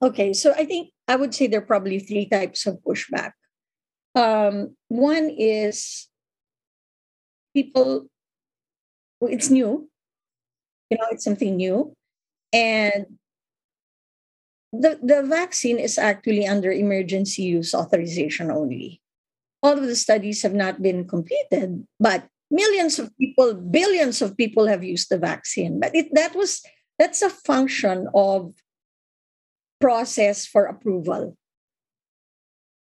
Okay, 0.00 0.32
so 0.32 0.54
I 0.56 0.64
think 0.64 0.90
I 1.08 1.16
would 1.16 1.34
say 1.34 1.46
there 1.46 1.60
are 1.60 1.66
probably 1.66 1.98
three 1.98 2.26
types 2.26 2.66
of 2.66 2.78
pushback. 2.86 3.32
Um, 4.14 4.76
one 4.88 5.28
is 5.36 6.08
people, 7.54 8.06
it's 9.30 9.50
new, 9.50 9.88
you 10.90 10.98
know, 10.98 11.06
it's 11.10 11.24
something 11.24 11.56
new. 11.56 11.94
And 12.52 13.18
the, 14.72 14.98
the 15.02 15.22
vaccine 15.22 15.78
is 15.78 15.98
actually 15.98 16.46
under 16.46 16.70
emergency 16.70 17.42
use 17.42 17.74
authorization 17.74 18.50
only. 18.50 19.00
All 19.62 19.78
of 19.78 19.86
the 19.86 19.96
studies 19.96 20.42
have 20.42 20.54
not 20.54 20.82
been 20.82 21.06
completed, 21.06 21.86
but 22.00 22.26
millions 22.50 22.98
of 22.98 23.16
people, 23.16 23.54
billions 23.54 24.20
of 24.20 24.36
people 24.36 24.66
have 24.66 24.82
used 24.82 25.08
the 25.08 25.18
vaccine. 25.18 25.80
But 25.80 25.94
it, 25.94 26.08
that 26.14 26.34
was 26.34 26.62
that's 26.98 27.22
a 27.22 27.30
function 27.30 28.08
of 28.14 28.54
process 29.80 30.46
for 30.46 30.66
approval. 30.66 31.36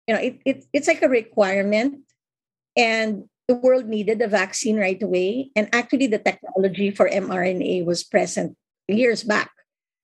You 0.08 0.16
know, 0.16 0.22
it, 0.22 0.40
it, 0.46 0.66
it's 0.74 0.88
like 0.88 1.02
a 1.02 1.10
requirement, 1.10 2.02
and 2.76 3.30
the 3.48 3.56
world 3.56 3.88
needed 3.88 4.22
a 4.22 4.28
vaccine 4.28 4.78
right 4.78 5.02
away. 5.02 5.52
And 5.56 5.70
actually, 5.74 6.08
the 6.08 6.20
technology 6.20 6.92
for 6.92 7.10
mRNA 7.10 7.86
was 7.86 8.04
present 8.04 8.56
years 8.88 9.24
back. 9.24 9.52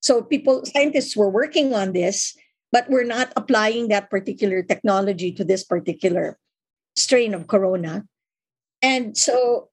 So 0.02 0.22
people, 0.22 0.66
scientists 0.66 1.16
were 1.16 1.30
working 1.30 1.74
on 1.74 1.94
this, 1.94 2.36
but 2.72 2.90
we're 2.90 3.08
not 3.08 3.34
applying 3.36 3.88
that 3.90 4.10
particular 4.10 4.62
technology 4.64 5.32
to 5.34 5.44
this 5.44 5.64
particular 5.64 6.38
strain 6.96 7.34
of 7.34 7.48
corona. 7.48 8.06
And 8.82 9.18
so 9.18 9.70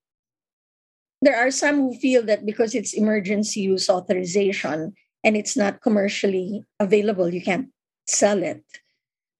there 1.20 1.36
are 1.36 1.50
some 1.50 1.80
who 1.80 1.94
feel 1.94 2.22
that 2.24 2.46
because 2.46 2.74
it's 2.74 2.92
emergency 2.92 3.60
use 3.60 3.88
authorization 3.88 4.94
and 5.22 5.36
it's 5.36 5.56
not 5.56 5.80
commercially 5.80 6.64
available, 6.78 7.32
you 7.32 7.42
can't 7.42 7.68
sell 8.06 8.42
it, 8.42 8.62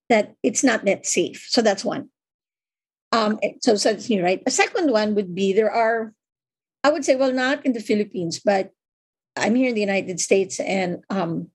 that 0.08 0.34
it's 0.42 0.64
not 0.64 0.84
net 0.84 1.06
safe. 1.06 1.46
So 1.48 1.60
that's 1.60 1.84
one. 1.84 2.08
Um, 3.14 3.38
so, 3.62 3.76
so 3.76 3.96
new, 4.10 4.22
right? 4.22 4.42
A 4.46 4.50
second 4.50 4.90
one 4.90 5.14
would 5.14 5.34
be 5.34 5.52
there 5.52 5.70
are, 5.70 6.12
I 6.82 6.90
would 6.90 7.04
say, 7.04 7.14
well, 7.14 7.32
not 7.32 7.64
in 7.64 7.72
the 7.72 7.80
Philippines, 7.80 8.40
but 8.42 8.70
I'm 9.36 9.54
here 9.54 9.68
in 9.68 9.74
the 9.74 9.86
United 9.86 10.18
States 10.18 10.58
and 10.58 11.04
um, 11.10 11.50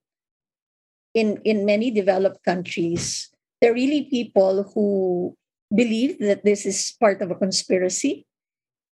in 1.13 1.41
in 1.43 1.65
many 1.65 1.91
developed 1.91 2.43
countries, 2.43 3.29
there 3.61 3.71
are 3.71 3.75
really 3.75 4.07
people 4.07 4.71
who 4.73 5.35
believe 5.73 6.19
that 6.19 6.45
this 6.45 6.65
is 6.65 6.95
part 6.99 7.21
of 7.21 7.31
a 7.31 7.35
conspiracy 7.35 8.25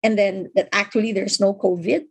and 0.02 0.18
then 0.18 0.50
that 0.54 0.68
actually 0.72 1.12
there's 1.12 1.40
no 1.40 1.54
COVID 1.54 2.04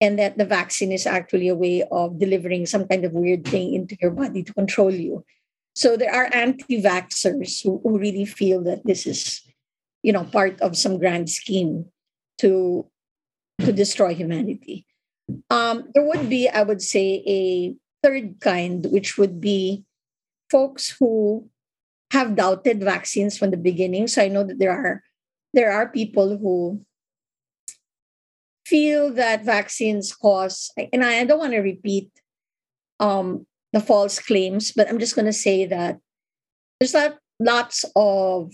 and 0.00 0.18
that 0.18 0.38
the 0.38 0.44
vaccine 0.44 0.90
is 0.90 1.06
actually 1.06 1.48
a 1.48 1.54
way 1.54 1.84
of 1.90 2.18
delivering 2.18 2.66
some 2.66 2.86
kind 2.88 3.04
of 3.04 3.12
weird 3.12 3.46
thing 3.46 3.74
into 3.74 3.96
your 4.00 4.10
body 4.10 4.42
to 4.42 4.52
control 4.54 4.90
you. 4.90 5.24
So 5.74 5.96
there 5.96 6.12
are 6.12 6.28
anti-vaxxers 6.34 7.62
who, 7.62 7.80
who 7.82 7.98
really 7.98 8.26
feel 8.26 8.62
that 8.64 8.84
this 8.84 9.06
is, 9.06 9.40
you 10.02 10.12
know, 10.12 10.24
part 10.24 10.60
of 10.60 10.76
some 10.76 10.98
grand 10.98 11.30
scheme 11.30 11.86
to 12.38 12.86
to 13.60 13.72
destroy 13.72 14.14
humanity. 14.14 14.86
Um, 15.50 15.88
there 15.94 16.04
would 16.04 16.28
be, 16.28 16.48
I 16.48 16.62
would 16.62 16.82
say, 16.82 17.22
a 17.26 17.74
third 18.02 18.40
kind, 18.40 18.84
which 18.90 19.16
would 19.16 19.40
be 19.40 19.84
folks 20.50 20.94
who 20.98 21.48
have 22.12 22.36
doubted 22.36 22.82
vaccines 22.82 23.38
from 23.38 23.50
the 23.50 23.56
beginning. 23.56 24.06
So 24.08 24.22
I 24.22 24.28
know 24.28 24.44
that 24.44 24.58
there 24.58 24.72
are 24.72 25.02
there 25.54 25.72
are 25.72 25.88
people 25.88 26.36
who 26.36 26.84
feel 28.66 29.12
that 29.14 29.44
vaccines 29.44 30.14
cause, 30.14 30.70
and 30.92 31.04
I 31.04 31.24
don't 31.24 31.38
want 31.38 31.52
to 31.52 31.60
repeat 31.60 32.10
um, 33.00 33.46
the 33.72 33.80
false 33.80 34.18
claims, 34.18 34.72
but 34.72 34.88
I'm 34.88 34.98
just 34.98 35.14
going 35.14 35.26
to 35.26 35.32
say 35.32 35.66
that 35.66 35.98
there's 36.78 36.94
not 36.94 37.18
lots 37.38 37.84
of 37.96 38.52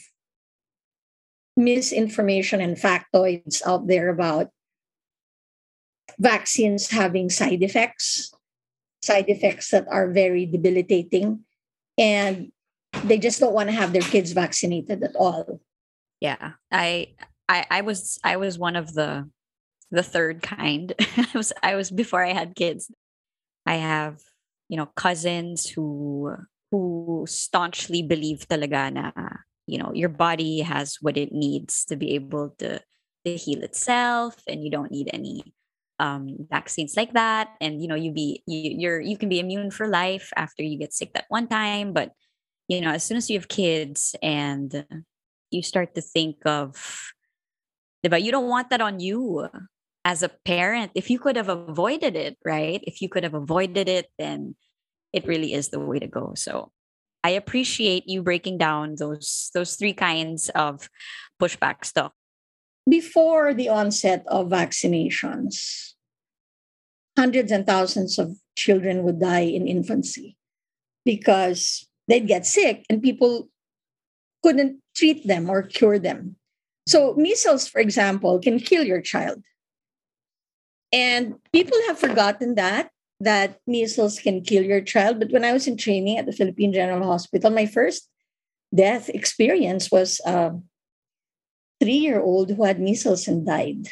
misinformation 1.59 2.61
and 2.61 2.77
factoids 2.77 3.61
out 3.67 3.89
there 3.89 4.09
about 4.09 4.49
vaccines 6.19 6.89
having 6.89 7.29
side 7.29 7.63
effects, 7.63 8.33
side 9.03 9.29
effects 9.29 9.71
that 9.71 9.87
are 9.91 10.11
very 10.11 10.47
debilitating, 10.47 11.41
and 11.99 12.53
they 13.05 13.19
just 13.19 13.41
don't 13.41 13.53
want 13.53 13.69
to 13.69 13.75
have 13.75 13.93
their 13.93 14.03
kids 14.03 14.33
vaccinated 14.33 15.03
at 15.03 15.17
all. 15.17 15.61
Yeah, 16.21 16.53
I, 16.71 17.15
I, 17.49 17.67
I 17.71 17.81
was, 17.83 18.19
I 18.23 18.37
was 18.37 18.59
one 18.59 18.77
of 18.77 18.95
the, 18.95 19.29
the 19.91 20.03
third 20.03 20.43
kind. 20.43 20.95
I 21.17 21.29
was, 21.35 21.53
I 21.63 21.75
was 21.75 21.91
before 21.91 22.25
I 22.25 22.33
had 22.33 22.55
kids. 22.55 22.91
I 23.67 23.75
have, 23.77 24.21
you 24.69 24.77
know, 24.77 24.87
cousins 24.97 25.69
who, 25.69 26.37
who 26.71 27.27
staunchly 27.29 28.03
believe 28.03 28.47
talaga 28.49 28.93
na, 28.93 29.13
you 29.69 29.79
know, 29.79 29.93
your 29.93 30.09
body 30.09 30.61
has 30.61 30.97
what 31.01 31.17
it 31.17 31.31
needs 31.31 31.85
to 31.87 31.97
be 31.97 32.15
able 32.15 32.57
to, 32.59 32.81
to 33.25 33.37
heal 33.37 33.63
itself, 33.63 34.35
and 34.49 34.65
you 34.65 34.71
don't 34.71 34.91
need 34.91 35.11
any 35.13 35.55
um, 35.99 36.47
vaccines 36.51 36.97
like 36.97 37.13
that. 37.13 37.55
And 37.61 37.83
you 37.83 37.89
know 37.89 37.95
you 37.95 38.13
be 38.13 38.43
you, 38.47 38.75
you're 38.79 39.01
you 39.01 39.17
can 39.17 39.29
be 39.29 39.41
immune 39.41 39.71
for 39.71 39.87
life 39.89 40.33
after 40.37 40.63
you 40.63 40.79
get 40.79 40.95
sick 40.95 41.13
that 41.15 41.27
one 41.29 41.49
time 41.49 41.93
but 41.93 42.13
you 42.69 42.81
know 42.81 42.91
as 42.91 43.05
soon 43.05 43.17
as 43.17 43.29
you 43.29 43.39
have 43.39 43.49
kids 43.49 44.15
and 44.23 44.87
you 45.51 45.63
start 45.63 45.95
to 45.95 46.01
think 46.01 46.37
of 46.45 47.13
but 48.03 48.23
you 48.23 48.31
don't 48.31 48.49
want 48.49 48.71
that 48.71 48.81
on 48.81 49.01
you 49.01 49.49
as 50.05 50.23
a 50.23 50.31
parent. 50.45 50.93
If 50.95 51.11
you 51.11 51.19
could 51.19 51.37
have 51.37 51.49
avoided 51.49 52.17
it 52.17 52.39
right? 52.45 52.81
If 52.85 53.03
you 53.03 53.09
could 53.09 53.25
have 53.25 53.35
avoided 53.35 53.89
it 53.89 54.07
then 54.19 54.55
it 55.13 55.27
really 55.27 55.53
is 55.53 55.69
the 55.69 55.81
way 55.81 55.99
to 55.99 56.07
go. 56.07 56.33
So 56.37 56.71
i 57.25 57.31
appreciate 57.31 58.09
you 58.09 58.23
breaking 58.23 58.59
down 58.59 58.95
those 58.97 59.51
those 59.55 59.77
three 59.77 59.95
kinds 59.95 60.49
of 60.51 60.89
pushback 61.41 61.85
stuff 61.85 62.13
before 62.89 63.53
the 63.53 63.69
onset 63.69 64.25
of 64.29 64.49
vaccinations, 64.49 65.93
hundreds 67.17 67.53
and 67.53 67.67
thousands 67.67 68.19
of 68.19 68.37
children 68.57 69.03
would 69.03 69.21
die 69.21 69.41
in 69.41 69.69
infancy 69.69 70.37
because 71.05 71.87
they'd 72.07 72.27
get 72.27 72.47
sick 72.47 72.85
and 72.89 73.03
people 73.03 73.49
couldn't 74.43 74.81
treat 74.97 75.27
them 75.27 75.51
or 75.51 75.63
cure 75.63 75.99
them. 75.99 76.37
So, 76.87 77.15
measles, 77.15 77.69
for 77.69 77.81
example, 77.81 78.39
can 78.39 78.59
kill 78.59 78.85
your 78.85 79.03
child. 79.03 79.43
And 80.91 81.35
people 81.53 81.77
have 81.89 81.99
forgotten 81.99 82.55
that, 82.55 82.91
that 83.21 83.61
measles 83.67 84.19
can 84.19 84.43
kill 84.43 84.65
your 84.65 84.81
child. 84.81 85.19
But 85.19 85.31
when 85.31 85.45
I 85.45 85.53
was 85.53 85.67
in 85.67 85.77
training 85.77 86.19
at 86.19 86.27
the 86.27 86.33
Philippine 86.33 86.73
General 86.73 87.07
Hospital, 87.07 87.51
my 87.51 87.67
first 87.67 88.09
death 88.75 89.09
experience 89.09 89.91
was 89.91 90.21
a 90.25 90.53
three 91.81 91.99
year 91.99 92.21
old 92.21 92.51
who 92.51 92.65
had 92.65 92.81
measles 92.81 93.27
and 93.29 93.47
died. 93.47 93.89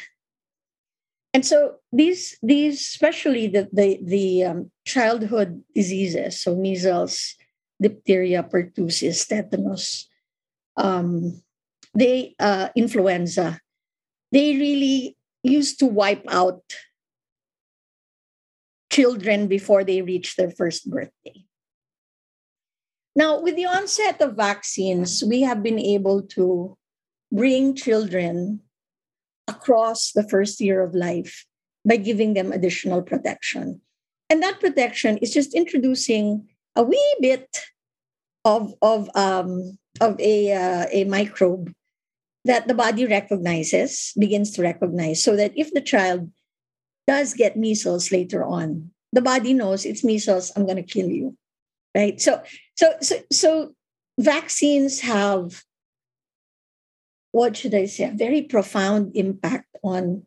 And 1.33 1.45
so 1.45 1.75
these 1.91 2.37
these 2.41 2.79
especially 2.81 3.47
the 3.47 3.69
the, 3.71 3.99
the 4.01 4.43
um, 4.43 4.71
childhood 4.85 5.63
diseases, 5.75 6.41
so 6.41 6.55
measles, 6.55 7.35
diphtheria, 7.81 8.43
pertussis, 8.43 9.27
tetanus, 9.27 10.07
um, 10.77 11.41
they 11.93 12.33
uh, 12.39 12.69
influenza, 12.75 13.59
they 14.31 14.55
really 14.55 15.17
used 15.43 15.79
to 15.79 15.85
wipe 15.85 16.23
out 16.29 16.63
children 18.97 19.45
before 19.47 19.83
they 19.83 20.01
reach 20.01 20.35
their 20.35 20.49
first 20.49 20.89
birthday. 20.89 21.45
Now, 23.15 23.39
with 23.39 23.55
the 23.55 23.69
onset 23.69 24.21
of 24.21 24.35
vaccines, 24.35 25.23
we 25.25 25.41
have 25.41 25.61
been 25.61 25.77
able 25.77 26.23
to 26.37 26.75
bring 27.31 27.75
children 27.75 28.61
across 29.47 30.11
the 30.13 30.27
first 30.27 30.59
year 30.59 30.81
of 30.81 30.95
life 30.95 31.45
by 31.85 31.97
giving 31.97 32.33
them 32.33 32.51
additional 32.51 33.01
protection. 33.01 33.81
And 34.29 34.41
that 34.41 34.59
protection 34.59 35.17
is 35.17 35.31
just 35.31 35.53
introducing 35.53 36.49
a 36.75 36.81
wee 36.81 37.15
bit 37.21 37.65
of, 38.45 38.73
of, 38.81 39.09
um, 39.15 39.77
of 40.01 40.19
a, 40.19 40.53
uh, 40.53 40.85
a 40.91 41.03
microbe 41.05 41.71
that 42.45 42.67
the 42.67 42.73
body 42.73 43.05
recognizes, 43.05 44.13
begins 44.17 44.51
to 44.51 44.61
recognize, 44.61 45.23
so 45.23 45.35
that 45.35 45.53
if 45.55 45.71
the 45.73 45.81
child 45.81 46.29
does 47.07 47.33
get 47.33 47.57
measles 47.57 48.11
later 48.11 48.43
on, 48.43 48.91
the 49.13 49.21
body 49.21 49.53
knows 49.53 49.85
it's 49.85 50.03
measles, 50.03 50.51
I'm 50.55 50.65
going 50.65 50.77
to 50.77 50.83
kill 50.83 51.09
you. 51.09 51.35
Right? 51.95 52.19
So, 52.21 52.43
so, 52.75 52.93
so, 53.01 53.15
so 53.31 53.73
vaccines 54.19 54.99
have 55.01 55.63
what 57.37 57.57
should 57.57 57.75
I 57.75 57.85
say, 57.85 58.05
a 58.05 58.11
very 58.11 58.41
profound 58.41 59.11
impact 59.15 59.69
on 59.83 60.23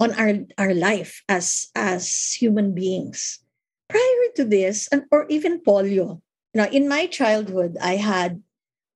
on 0.00 0.12
our 0.14 0.44
our 0.58 0.74
life 0.74 1.22
as 1.28 1.70
as 1.74 2.32
human 2.34 2.74
beings. 2.74 3.40
Prior 3.88 4.28
to 4.36 4.44
this, 4.44 4.88
and 4.92 5.04
or 5.10 5.26
even 5.28 5.60
polio. 5.60 6.20
Now, 6.54 6.68
in 6.68 6.88
my 6.88 7.06
childhood, 7.06 7.76
I 7.80 7.96
had 7.96 8.42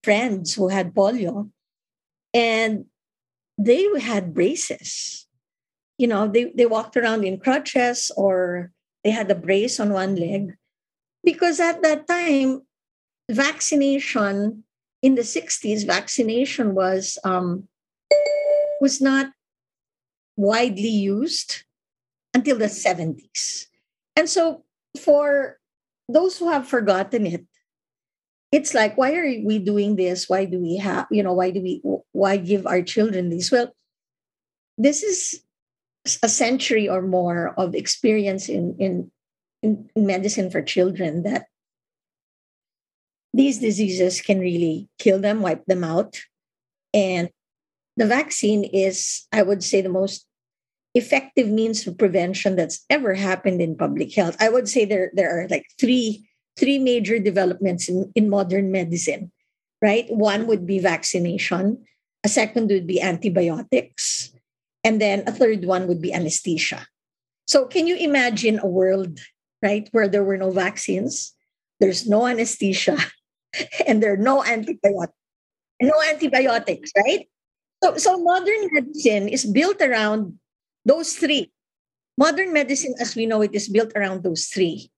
friends 0.03 0.55
who 0.55 0.69
had 0.69 0.95
polio, 0.95 1.51
and 2.35 2.87
they 3.59 3.87
had 4.01 4.35
braces. 4.35 5.27
You 5.99 6.07
know, 6.07 6.29
they, 6.29 6.53
they 6.55 6.67
walked 6.67 6.97
around 6.97 7.25
in 7.25 7.39
crutches 7.39 8.11
or 8.17 8.71
they 9.05 9.11
had 9.11 9.31
a 9.31 9.35
brace 9.35 9.81
on 9.81 9.93
one 9.93 10.17
leg 10.17 10.55
because 11.25 11.61
at 11.61 11.83
that 11.83 12.07
time, 12.07 12.63
vaccination 13.31 14.65
in 15.03 15.15
the 15.15 15.23
60s, 15.23 15.87
vaccination 15.87 16.75
was 16.75 17.19
um, 17.25 17.69
was 18.81 19.01
not 19.01 19.31
widely 20.37 20.89
used 20.89 21.65
until 22.33 22.57
the 22.59 22.67
70s. 22.67 23.67
And 24.17 24.29
so 24.29 24.65
for 25.01 25.59
those 26.09 26.39
who 26.39 26.51
have 26.51 26.67
forgotten 26.67 27.27
it, 27.27 27.45
it's 28.51 28.73
like, 28.73 28.97
why 28.97 29.15
are 29.15 29.27
we 29.45 29.59
doing 29.59 29.97
this? 29.97 30.29
Why 30.29 30.45
do 30.45 30.59
we 30.59 30.77
have, 30.77 31.07
you 31.11 31.23
know, 31.23 31.35
why 31.35 31.51
do 31.51 31.61
we, 31.61 31.83
why 32.13 32.37
give 32.39 32.67
our 32.67 32.83
children 32.83 33.29
this? 33.29 33.53
Well, 33.53 33.75
this 34.79 35.03
is 35.03 35.43
a 36.23 36.29
century 36.29 36.89
or 36.89 37.03
more 37.03 37.53
of 37.59 37.75
experience 37.75 38.49
in, 38.49 38.77
in, 38.79 39.11
in 39.63 39.91
medicine 39.97 40.51
for 40.51 40.63
children 40.63 41.25
that 41.25 41.47
these 43.35 43.59
diseases 43.59 44.21
can 44.21 44.41
really 44.41 44.89
kill 44.99 45.21
them, 45.21 45.43
wipe 45.43 45.65
them 45.67 45.85
out. 45.85 46.19
And 46.95 47.29
the 47.97 48.07
vaccine 48.07 48.65
is, 48.65 49.27
I 49.33 49.43
would 49.43 49.63
say, 49.63 49.81
the 49.81 49.89
most 49.89 50.25
effective 50.95 51.49
means 51.49 51.87
of 51.87 51.99
prevention 51.99 52.57
that's 52.57 52.85
ever 52.89 53.15
happened 53.15 53.61
in 53.61 53.77
public 53.77 54.15
health. 54.15 54.37
I 54.41 54.49
would 54.49 54.69
say 54.69 54.85
there, 54.85 55.11
there 55.15 55.31
are 55.31 55.49
like 55.49 55.67
three, 55.79 56.27
three 56.57 56.79
major 56.79 57.19
developments 57.19 57.89
in, 57.89 58.11
in 58.15 58.31
modern 58.31 58.73
medicine, 58.73 59.31
right? 59.83 60.07
One 60.09 60.47
would 60.47 60.67
be 60.67 60.79
vaccination, 60.79 61.85
a 62.25 62.29
second 62.29 62.71
would 62.71 62.87
be 62.87 63.01
antibiotics, 63.01 64.33
and 64.85 65.01
then 65.01 65.25
a 65.27 65.33
third 65.33 65.65
one 65.65 65.87
would 65.89 66.03
be 66.03 66.13
anesthesia. 66.13 66.87
So, 67.47 67.67
can 67.67 67.87
you 67.87 67.97
imagine 67.97 68.59
a 68.59 68.67
world, 68.67 69.19
right, 69.63 69.89
where 69.93 70.09
there 70.09 70.25
were 70.25 70.37
no 70.37 70.51
vaccines? 70.51 71.35
there's 71.81 72.07
no 72.07 72.27
anesthesia, 72.27 72.99
and 73.87 74.03
there 74.03 74.15
are 74.15 74.21
no 74.21 74.45
antibiotics. 74.45 75.15
No 75.81 75.95
antibiotics, 76.11 76.91
right? 76.97 77.29
So, 77.83 77.97
so 77.97 78.19
modern 78.19 78.69
medicine 78.73 79.29
is 79.29 79.47
built 79.47 79.81
around 79.81 80.39
those 80.85 81.15
three. 81.15 81.53
Modern 82.17 82.53
medicine, 82.53 82.95
as 82.99 83.15
we 83.15 83.27
know 83.27 83.43
it, 83.43 83.55
is 83.55 83.69
built 83.69 83.93
around 83.95 84.25
those 84.25 84.47
three, 84.47 84.91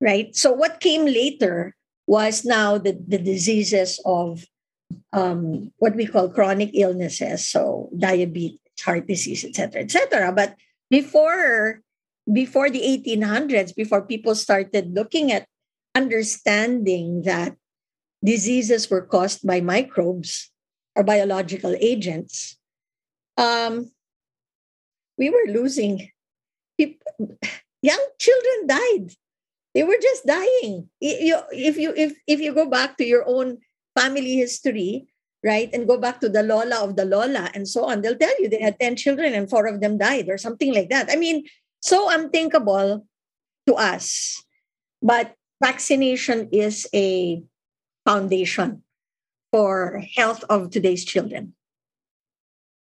right? 0.00 0.34
So 0.36 0.52
what 0.52 0.78
came 0.78 1.04
later 1.04 1.74
was 2.06 2.44
now 2.44 2.78
the, 2.78 2.96
the 3.08 3.18
diseases 3.18 4.00
of 4.06 4.46
um, 5.12 5.72
what 5.78 5.96
we 5.96 6.06
call 6.06 6.30
chronic 6.30 6.70
illnesses, 6.74 7.48
so 7.48 7.90
diabetes, 7.98 8.59
heart 8.82 9.06
disease, 9.06 9.44
etc., 9.44 9.82
etc. 9.82 10.32
But 10.32 10.56
before 10.90 11.82
before 12.30 12.70
the 12.70 12.80
1800s, 12.80 13.74
before 13.74 14.02
people 14.02 14.34
started 14.34 14.94
looking 14.94 15.32
at 15.32 15.46
understanding 15.94 17.22
that 17.22 17.56
diseases 18.24 18.90
were 18.90 19.02
caused 19.02 19.46
by 19.46 19.60
microbes 19.60 20.50
or 20.94 21.02
biological 21.02 21.74
agents, 21.80 22.58
um, 23.36 23.90
we 25.18 25.30
were 25.30 25.46
losing 25.48 26.10
people. 26.78 27.36
Young 27.82 28.04
children 28.18 28.66
died. 28.66 29.16
They 29.74 29.84
were 29.84 29.98
just 30.00 30.26
dying. 30.26 30.90
If 31.00 31.78
you 31.78 31.92
if 31.96 32.16
if 32.26 32.40
you 32.40 32.52
go 32.54 32.66
back 32.66 32.96
to 32.98 33.04
your 33.04 33.24
own 33.26 33.58
family 33.96 34.36
history, 34.36 35.06
right, 35.44 35.70
and 35.72 35.88
go 35.88 35.98
back 35.98 36.20
to 36.20 36.28
the 36.28 36.42
Lola 36.42 36.84
of 36.84 36.96
the 36.96 37.04
Lola 37.04 37.50
and 37.54 37.68
so 37.68 37.84
on, 37.84 38.02
they'll 38.02 38.16
tell 38.16 38.34
you 38.40 38.48
they 38.48 38.60
had 38.60 38.78
10 38.78 38.96
children 38.96 39.34
and 39.34 39.48
four 39.48 39.66
of 39.66 39.80
them 39.80 39.98
died 39.98 40.28
or 40.28 40.38
something 40.38 40.74
like 40.74 40.90
that. 40.90 41.08
I 41.10 41.16
mean, 41.16 41.44
so 41.80 42.10
unthinkable 42.10 43.06
to 43.66 43.74
us. 43.74 44.42
But 45.02 45.34
vaccination 45.62 46.48
is 46.52 46.86
a 46.94 47.42
foundation 48.04 48.82
for 49.50 50.02
health 50.16 50.44
of 50.48 50.70
today's 50.70 51.04
children. 51.04 51.54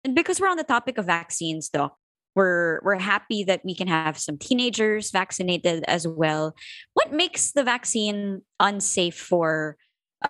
And 0.03 0.15
because 0.15 0.39
we're 0.39 0.49
on 0.49 0.57
the 0.57 0.63
topic 0.63 0.97
of 0.97 1.05
vaccines, 1.05 1.69
though, 1.69 1.97
we're 2.35 2.79
we're 2.83 2.99
happy 2.99 3.43
that 3.45 3.61
we 3.63 3.73
can 3.73 3.87
have 3.87 4.17
some 4.17 4.37
teenagers 4.37 5.09
vaccinated 5.11 5.83
as 5.87 6.07
well. 6.07 6.53
What 6.93 7.13
makes 7.13 7.51
the 7.51 7.63
vaccine 7.63 8.41
unsafe 8.59 9.17
for 9.17 9.77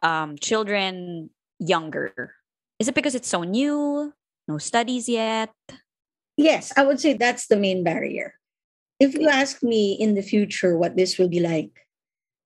um, 0.03 0.38
children 0.38 1.29
younger? 1.59 2.35
Is 2.79 2.88
it 2.88 2.95
because 2.95 3.15
it's 3.15 3.29
so 3.29 3.43
new? 3.43 4.13
No 4.47 4.57
studies 4.57 5.09
yet? 5.09 5.53
Yes, 6.38 6.74
I 6.75 6.83
would 6.83 7.00
say 7.00 7.13
that's 7.13 7.47
the 7.47 7.57
main 7.57 7.83
barrier. 7.83 8.35
If 9.00 9.15
you 9.15 9.27
ask 9.29 9.63
me 9.63 9.93
in 9.93 10.15
the 10.15 10.21
future 10.21 10.77
what 10.77 10.95
this 10.95 11.17
will 11.17 11.29
be 11.29 11.39
like, 11.39 11.85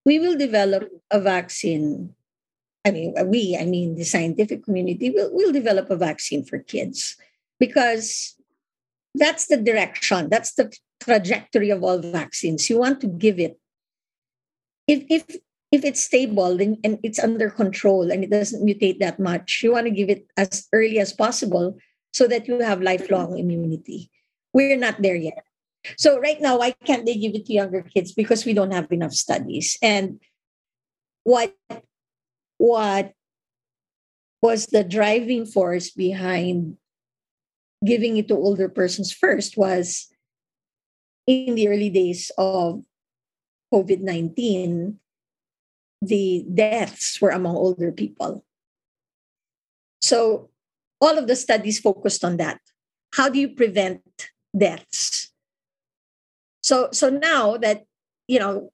we 0.06 0.20
will 0.20 0.38
develop 0.38 0.90
a 1.12 1.20
vaccine. 1.20 2.16
I 2.86 2.92
mean, 2.92 3.14
uh, 3.18 3.26
we, 3.26 3.58
I 3.60 3.66
mean, 3.66 3.96
the 3.96 4.06
scientific 4.06 4.64
community 4.64 5.10
will 5.10 5.30
will 5.34 5.52
develop 5.52 5.90
a 5.90 5.98
vaccine 5.98 6.46
for 6.46 6.60
kids 6.60 7.18
because 7.60 8.36
that's 9.16 9.48
the 9.48 9.58
direction, 9.58 10.30
that's 10.30 10.54
the 10.54 10.72
trajectory 11.00 11.70
of 11.70 11.84
all 11.84 12.00
vaccines. 12.00 12.70
You 12.70 12.80
want 12.80 13.02
to 13.02 13.08
give 13.08 13.40
it. 13.40 13.60
If, 14.88 15.04
if 15.10 15.38
if 15.72 15.86
it's 15.86 16.02
stable 16.02 16.60
and, 16.60 16.78
and 16.84 17.00
it's 17.04 17.20
under 17.20 17.50
control 17.50 18.12
and 18.12 18.24
it 18.24 18.32
doesn't 18.32 18.66
mutate 18.66 19.00
that 19.00 19.20
much, 19.20 19.62
you 19.64 19.72
want 19.72 19.86
to 19.86 19.92
give 19.92 20.10
it 20.10 20.26
as 20.36 20.68
early 20.74 21.00
as 21.00 21.14
possible 21.14 21.78
so 22.14 22.28
that 22.28 22.48
you 22.48 22.60
have 22.60 22.82
lifelong 22.82 23.38
immunity. 23.38 24.10
We're 24.54 24.78
not 24.78 25.02
there 25.02 25.16
yet. 25.16 25.46
So 25.98 26.20
right 26.20 26.42
now, 26.42 26.58
why 26.58 26.72
can't 26.84 27.06
they 27.06 27.16
give 27.16 27.36
it 27.36 27.46
to 27.46 27.54
younger 27.54 27.84
kids? 27.84 28.12
Because 28.12 28.46
we 28.46 28.54
don't 28.54 28.74
have 28.74 28.92
enough 28.92 29.14
studies. 29.14 29.78
And 29.82 30.20
what 31.24 31.56
what 32.58 33.14
was 34.42 34.68
the 34.68 34.84
driving 34.84 35.46
force 35.46 35.92
behind 35.92 36.78
giving 37.86 38.18
it 38.18 38.28
to 38.28 38.36
older 38.36 38.68
persons 38.68 39.14
first 39.14 39.56
was 39.56 40.08
in 41.28 41.56
the 41.56 41.68
early 41.68 41.90
days 41.90 42.32
of 42.38 42.84
COVID 43.74 44.02
19, 44.02 45.00
the 46.02 46.46
deaths 46.54 47.20
were 47.22 47.30
among 47.30 47.56
older 47.56 47.92
people. 47.92 48.46
So 50.02 50.50
all 51.02 51.18
of 51.18 51.28
the 51.28 51.36
studies 51.36 51.80
focused 51.80 52.24
on 52.24 52.38
that. 52.38 52.60
How 53.14 53.30
do 53.30 53.40
you 53.40 53.50
prevent 53.50 54.02
deaths? 54.58 55.32
So 56.62 56.90
so 56.92 57.10
now 57.10 57.58
that 57.58 57.86
you 58.28 58.40
know 58.40 58.72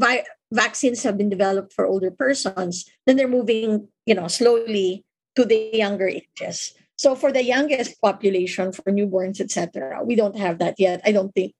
vi- 0.00 0.24
vaccines 0.52 1.02
have 1.02 1.18
been 1.18 1.28
developed 1.28 1.72
for 1.72 1.86
older 1.86 2.10
persons, 2.10 2.88
then 3.06 3.16
they're 3.16 3.28
moving, 3.28 3.88
you 4.06 4.14
know, 4.14 4.28
slowly 4.28 5.04
to 5.34 5.44
the 5.44 5.70
younger 5.72 6.08
ages. 6.08 6.74
So 6.96 7.14
for 7.14 7.30
the 7.30 7.44
youngest 7.44 8.00
population, 8.00 8.72
for 8.72 8.90
newborns, 8.90 9.40
etc., 9.40 10.02
we 10.04 10.14
don't 10.14 10.38
have 10.38 10.58
that 10.58 10.76
yet. 10.78 11.02
I 11.04 11.12
don't 11.12 11.34
think 11.34 11.54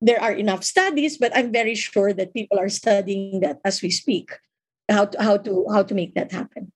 there 0.00 0.22
are 0.22 0.32
enough 0.32 0.62
studies, 0.64 1.18
but 1.18 1.36
I'm 1.36 1.52
very 1.52 1.74
sure 1.74 2.12
that 2.12 2.34
people 2.34 2.58
are 2.58 2.68
studying 2.68 3.40
that 3.40 3.58
as 3.64 3.82
we 3.82 3.90
speak, 3.90 4.38
how 4.88 5.06
to 5.06 5.22
how 5.22 5.36
to 5.38 5.66
how 5.70 5.82
to 5.82 5.94
make 5.94 6.14
that 6.14 6.32
happen. 6.32 6.72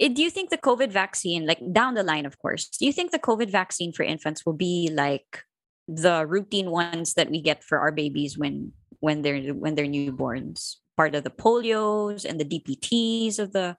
Eh, 0.00 0.08
do 0.08 0.22
you 0.22 0.30
think 0.30 0.50
the 0.50 0.58
COVID 0.58 0.90
vaccine, 0.90 1.46
like 1.46 1.60
down 1.72 1.94
the 1.94 2.02
line, 2.02 2.26
of 2.26 2.38
course, 2.38 2.68
do 2.68 2.86
you 2.86 2.92
think 2.92 3.10
the 3.10 3.18
COVID 3.18 3.50
vaccine 3.50 3.92
for 3.92 4.02
infants 4.02 4.44
will 4.44 4.54
be 4.54 4.90
like 4.92 5.44
the 5.86 6.26
routine 6.26 6.70
ones 6.70 7.14
that 7.14 7.30
we 7.30 7.40
get 7.40 7.64
for 7.64 7.78
our 7.78 7.92
babies 7.92 8.36
when 8.36 8.72
when 9.00 9.22
they're 9.22 9.54
when 9.54 9.74
they're 9.74 9.86
newborns, 9.86 10.76
part 10.96 11.14
of 11.14 11.22
the 11.24 11.30
polios 11.30 12.24
and 12.24 12.40
the 12.40 12.44
DPTs 12.44 13.38
of 13.38 13.52
the 13.52 13.76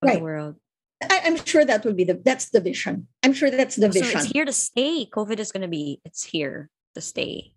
of 0.00 0.08
right. 0.08 0.16
the 0.16 0.24
world? 0.24 0.56
I, 1.02 1.20
am 1.24 1.36
sure 1.44 1.64
that 1.64 1.84
will 1.84 1.94
be 1.94 2.04
the 2.04 2.20
that's 2.24 2.50
the 2.50 2.60
vision. 2.60 3.08
I'm 3.22 3.32
sure 3.32 3.50
that's 3.50 3.76
the 3.76 3.88
vision. 3.88 4.12
So 4.12 4.18
it's 4.18 4.32
here 4.32 4.44
to 4.44 4.52
stay. 4.52 5.06
COVID 5.06 5.38
is 5.38 5.52
going 5.52 5.62
to 5.62 5.68
be 5.68 6.00
it's 6.04 6.24
here 6.24 6.70
to 6.94 7.00
stay. 7.00 7.52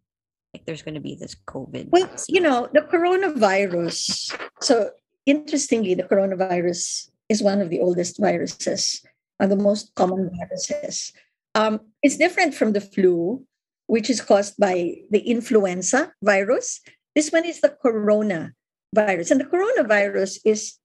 Like 0.53 0.65
there's 0.65 0.81
going 0.81 0.95
to 0.95 1.01
be 1.01 1.15
this 1.15 1.35
COVID. 1.47 1.89
Well, 1.89 2.07
vaccine. 2.07 2.35
you 2.35 2.41
know 2.41 2.69
the 2.71 2.81
coronavirus. 2.81 4.35
So 4.61 4.91
interestingly, 5.25 5.95
the 5.95 6.03
coronavirus 6.03 7.09
is 7.27 7.43
one 7.43 7.61
of 7.61 7.69
the 7.69 7.79
oldest 7.81 8.19
viruses 8.19 9.03
and 9.39 9.51
the 9.51 9.57
most 9.57 9.93
common 9.95 10.31
viruses. 10.31 11.11
Um, 11.55 11.81
it's 12.01 12.17
different 12.17 12.53
from 12.53 12.73
the 12.73 12.81
flu, 12.81 13.43
which 13.87 14.09
is 14.09 14.21
caused 14.21 14.57
by 14.57 14.95
the 15.11 15.19
influenza 15.19 16.13
virus. 16.21 16.81
This 17.15 17.31
one 17.31 17.45
is 17.45 17.61
the 17.61 17.75
corona 17.81 18.53
virus, 18.93 19.31
and 19.31 19.39
the 19.39 19.45
coronavirus 19.45 20.39
is 20.45 20.79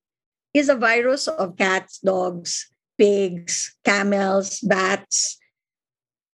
is 0.53 0.69
a 0.69 0.75
virus 0.75 1.29
of 1.29 1.57
cats, 1.57 1.99
dogs, 1.99 2.71
pigs, 2.99 3.77
camels, 3.85 4.61
bats, 4.61 5.39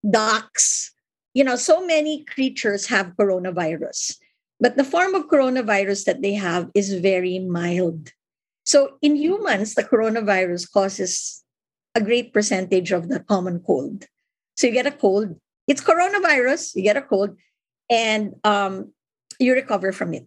ducks. 0.08 0.92
You 1.36 1.44
know, 1.44 1.56
so 1.56 1.84
many 1.84 2.24
creatures 2.24 2.86
have 2.88 3.12
coronavirus. 3.20 4.16
But 4.56 4.78
the 4.80 4.88
form 4.88 5.14
of 5.14 5.28
coronavirus 5.28 6.06
that 6.06 6.22
they 6.22 6.32
have 6.32 6.70
is 6.72 6.94
very 6.94 7.38
mild. 7.40 8.08
So 8.64 8.96
in 9.02 9.16
humans, 9.16 9.74
the 9.74 9.84
coronavirus 9.84 10.72
causes 10.72 11.44
a 11.94 12.00
great 12.00 12.32
percentage 12.32 12.90
of 12.90 13.10
the 13.12 13.20
common 13.20 13.60
cold. 13.60 14.06
So 14.56 14.66
you 14.66 14.72
get 14.72 14.88
a 14.88 14.96
cold, 14.96 15.36
it's 15.68 15.82
coronavirus, 15.84 16.74
you 16.74 16.82
get 16.82 16.96
a 16.96 17.02
cold, 17.02 17.36
and 17.90 18.32
um, 18.42 18.92
you 19.38 19.52
recover 19.52 19.92
from 19.92 20.14
it. 20.14 20.24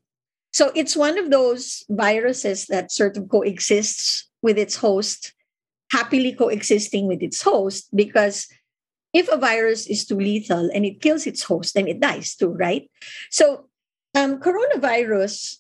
So 0.53 0.71
it's 0.75 0.95
one 0.95 1.17
of 1.17 1.31
those 1.31 1.83
viruses 1.89 2.67
that 2.67 2.91
sort 2.91 3.17
of 3.17 3.29
coexists 3.29 4.29
with 4.43 4.59
its 4.59 4.75
host, 4.75 5.33
happily 5.91 6.33
coexisting 6.33 7.07
with 7.07 7.23
its 7.23 7.41
host, 7.41 7.89
because 7.95 8.45
if 9.13 9.27
a 9.29 9.37
virus 9.37 9.87
is 9.87 10.05
too 10.05 10.19
lethal 10.19 10.69
and 10.73 10.85
it 10.85 11.01
kills 11.01 11.25
its 11.25 11.43
host, 11.43 11.73
then 11.73 11.87
it 11.87 11.99
dies 11.99 12.35
too, 12.35 12.53
right? 12.53 12.89
So 13.31 13.69
um, 14.15 14.39
coronavirus, 14.39 15.57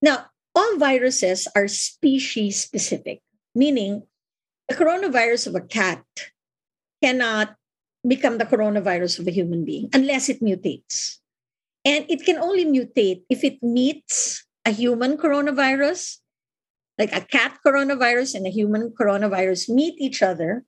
now 0.00 0.26
all 0.54 0.76
viruses 0.78 1.48
are 1.54 1.68
species 1.68 2.60
specific, 2.60 3.20
meaning 3.54 4.02
the 4.68 4.74
coronavirus 4.74 5.48
of 5.48 5.54
a 5.54 5.60
cat 5.60 6.04
cannot 7.02 7.54
become 8.06 8.38
the 8.38 8.46
coronavirus 8.46 9.18
of 9.18 9.26
a 9.26 9.32
human 9.32 9.64
being 9.64 9.90
unless 9.92 10.28
it 10.28 10.40
mutates. 10.40 11.18
And 11.84 12.04
it 12.08 12.24
can 12.24 12.38
only 12.38 12.64
mutate 12.64 13.22
if 13.28 13.44
it 13.44 13.62
meets 13.62 14.44
a 14.64 14.70
human 14.70 15.16
coronavirus, 15.16 16.18
like 16.98 17.12
a 17.12 17.20
cat 17.20 17.58
coronavirus 17.64 18.34
and 18.34 18.46
a 18.46 18.50
human 18.50 18.90
coronavirus 18.90 19.68
meet 19.68 19.94
each 19.98 20.22
other, 20.22 20.64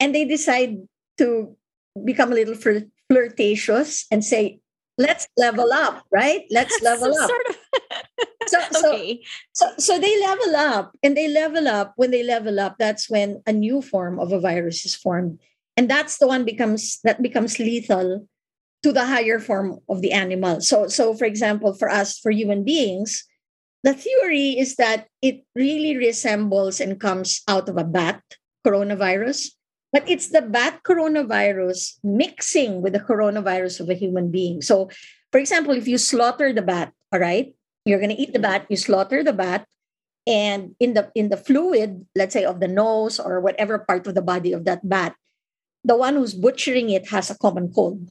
and 0.00 0.14
they 0.14 0.24
decide 0.24 0.76
to 1.18 1.56
become 2.04 2.32
a 2.32 2.34
little 2.34 2.54
flirt- 2.54 2.90
flirtatious 3.10 4.06
and 4.10 4.24
say, 4.24 4.60
let's 4.98 5.28
level 5.36 5.72
up, 5.72 6.04
right? 6.10 6.42
Let's 6.50 6.80
level 6.82 7.14
up. 7.16 7.30
Sort 7.30 7.46
of 7.48 7.56
so, 8.46 8.60
so, 8.72 8.94
okay. 8.94 9.22
so, 9.52 9.66
so 9.78 9.98
they 9.98 10.20
level 10.20 10.56
up 10.56 10.92
and 11.02 11.16
they 11.16 11.28
level 11.28 11.68
up. 11.68 11.92
When 11.96 12.10
they 12.10 12.22
level 12.22 12.58
up, 12.60 12.76
that's 12.78 13.08
when 13.08 13.42
a 13.46 13.52
new 13.52 13.80
form 13.80 14.18
of 14.18 14.32
a 14.32 14.40
virus 14.40 14.84
is 14.84 14.94
formed. 14.94 15.38
And 15.76 15.88
that's 15.88 16.18
the 16.18 16.26
one 16.26 16.44
becomes 16.44 16.98
that 17.04 17.22
becomes 17.22 17.58
lethal 17.58 18.26
to 18.82 18.92
the 18.92 19.06
higher 19.06 19.38
form 19.38 19.78
of 19.88 20.02
the 20.02 20.12
animal. 20.12 20.60
So, 20.60 20.88
so 20.88 21.14
for 21.14 21.24
example, 21.24 21.74
for 21.74 21.88
us, 21.88 22.18
for 22.18 22.30
human 22.30 22.64
beings, 22.64 23.24
the 23.84 23.94
theory 23.94 24.58
is 24.58 24.76
that 24.76 25.06
it 25.22 25.44
really 25.54 25.96
resembles 25.96 26.80
and 26.80 27.00
comes 27.00 27.42
out 27.46 27.68
of 27.68 27.76
a 27.76 27.84
bat 27.84 28.22
coronavirus, 28.66 29.54
but 29.92 30.08
it's 30.08 30.28
the 30.28 30.42
bat 30.42 30.80
coronavirus 30.84 31.98
mixing 32.04 32.82
with 32.82 32.92
the 32.92 33.00
coronavirus 33.00 33.80
of 33.80 33.88
a 33.88 33.94
human 33.94 34.30
being. 34.30 34.60
So, 34.60 34.90
for 35.32 35.38
example, 35.38 35.72
if 35.72 35.88
you 35.88 35.98
slaughter 35.98 36.52
the 36.52 36.62
bat, 36.62 36.92
all 37.12 37.20
right, 37.20 37.54
you're 37.84 37.98
going 37.98 38.14
to 38.14 38.20
eat 38.20 38.32
the 38.32 38.38
bat, 38.38 38.66
you 38.68 38.76
slaughter 38.76 39.24
the 39.24 39.32
bat, 39.32 39.64
and 40.26 40.76
in 40.78 40.92
the 40.92 41.10
in 41.14 41.30
the 41.30 41.40
fluid, 41.40 42.04
let's 42.14 42.34
say 42.34 42.44
of 42.44 42.60
the 42.60 42.68
nose 42.68 43.18
or 43.18 43.40
whatever 43.40 43.78
part 43.78 44.06
of 44.06 44.14
the 44.14 44.22
body 44.22 44.52
of 44.52 44.64
that 44.66 44.86
bat, 44.86 45.16
the 45.84 45.96
one 45.96 46.14
who's 46.14 46.34
butchering 46.34 46.90
it 46.90 47.08
has 47.08 47.30
a 47.30 47.38
common 47.38 47.72
cold. 47.72 48.10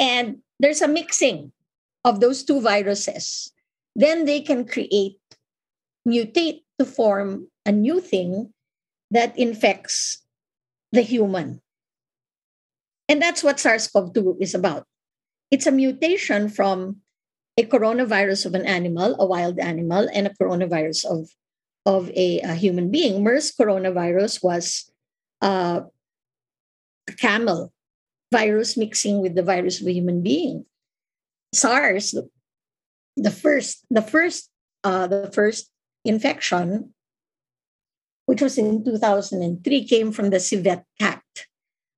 And 0.00 0.42
there's 0.58 0.82
a 0.82 0.88
mixing 0.88 1.52
of 2.04 2.20
those 2.20 2.42
two 2.42 2.60
viruses. 2.60 3.52
Then 3.94 4.24
they 4.26 4.40
can 4.40 4.66
create, 4.66 5.22
mutate 6.06 6.64
to 6.78 6.84
form 6.84 7.48
a 7.64 7.72
new 7.72 8.00
thing 8.00 8.52
that 9.10 9.38
infects 9.38 10.25
the 10.92 11.02
human. 11.02 11.60
And 13.08 13.22
that's 13.22 13.42
what 13.42 13.60
SARS 13.60 13.88
CoV 13.88 14.12
2 14.14 14.38
is 14.40 14.54
about. 14.54 14.86
It's 15.50 15.66
a 15.66 15.72
mutation 15.72 16.48
from 16.48 17.02
a 17.56 17.64
coronavirus 17.64 18.46
of 18.46 18.54
an 18.54 18.66
animal, 18.66 19.16
a 19.18 19.26
wild 19.26 19.58
animal, 19.58 20.08
and 20.12 20.26
a 20.26 20.34
coronavirus 20.34 21.06
of, 21.06 21.30
of 21.86 22.10
a, 22.10 22.40
a 22.40 22.54
human 22.54 22.90
being. 22.90 23.22
MERS 23.22 23.52
coronavirus 23.52 24.42
was 24.42 24.90
uh, 25.40 25.80
a 27.08 27.12
camel 27.12 27.72
virus 28.32 28.76
mixing 28.76 29.22
with 29.22 29.34
the 29.34 29.42
virus 29.42 29.80
of 29.80 29.86
a 29.86 29.92
human 29.92 30.22
being. 30.22 30.66
SARS, 31.54 32.14
the 33.16 33.30
first, 33.30 33.86
the 33.88 34.02
first, 34.02 34.50
uh, 34.84 35.06
the 35.06 35.30
first 35.32 35.70
infection, 36.04 36.92
which 38.26 38.42
was 38.42 38.58
in 38.58 38.84
2003, 38.84 39.86
came 39.86 40.12
from 40.12 40.30
the 40.30 40.40
civet 40.40 40.84
cat. 41.00 41.22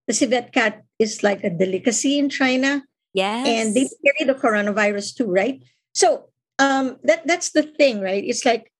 The 0.06 0.14
civet 0.14 0.52
cat 0.52 0.82
is 0.98 1.22
like 1.22 1.44
a 1.44 1.50
delicacy 1.50 2.18
in 2.18 2.28
China. 2.28 2.84
Yes. 3.12 3.46
And 3.48 3.74
they 3.74 3.88
carry 4.04 4.24
the 4.26 4.38
coronavirus 4.38 5.16
too, 5.16 5.26
right? 5.26 5.62
So 5.94 6.28
um, 6.58 6.96
that 7.04 7.26
that's 7.26 7.50
the 7.50 7.62
thing, 7.62 8.00
right? 8.00 8.22
It's 8.24 8.44
like 8.44 8.72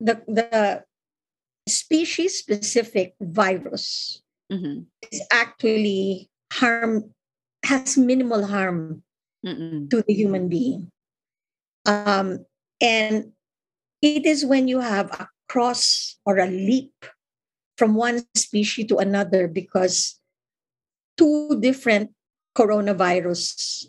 the 0.00 0.20
the 0.26 0.84
species 1.68 2.38
specific 2.38 3.14
virus 3.20 4.22
mm-hmm. 4.50 4.82
is 5.10 5.22
actually 5.32 6.30
harm 6.52 7.12
has 7.64 7.98
minimal 7.98 8.46
harm 8.46 9.02
Mm-mm. 9.44 9.90
to 9.90 10.02
the 10.02 10.14
human 10.14 10.48
being. 10.48 10.90
Um, 11.84 12.46
and 12.80 13.32
it 14.02 14.26
is 14.26 14.44
when 14.44 14.68
you 14.68 14.80
have 14.80 15.10
a 15.10 15.28
cross 15.48 16.18
or 16.24 16.38
a 16.38 16.46
leap 16.46 16.92
from 17.78 17.94
one 17.94 18.24
species 18.34 18.86
to 18.86 18.96
another 18.96 19.48
because 19.48 20.18
two 21.16 21.58
different 21.60 22.10
coronavirus 22.56 23.86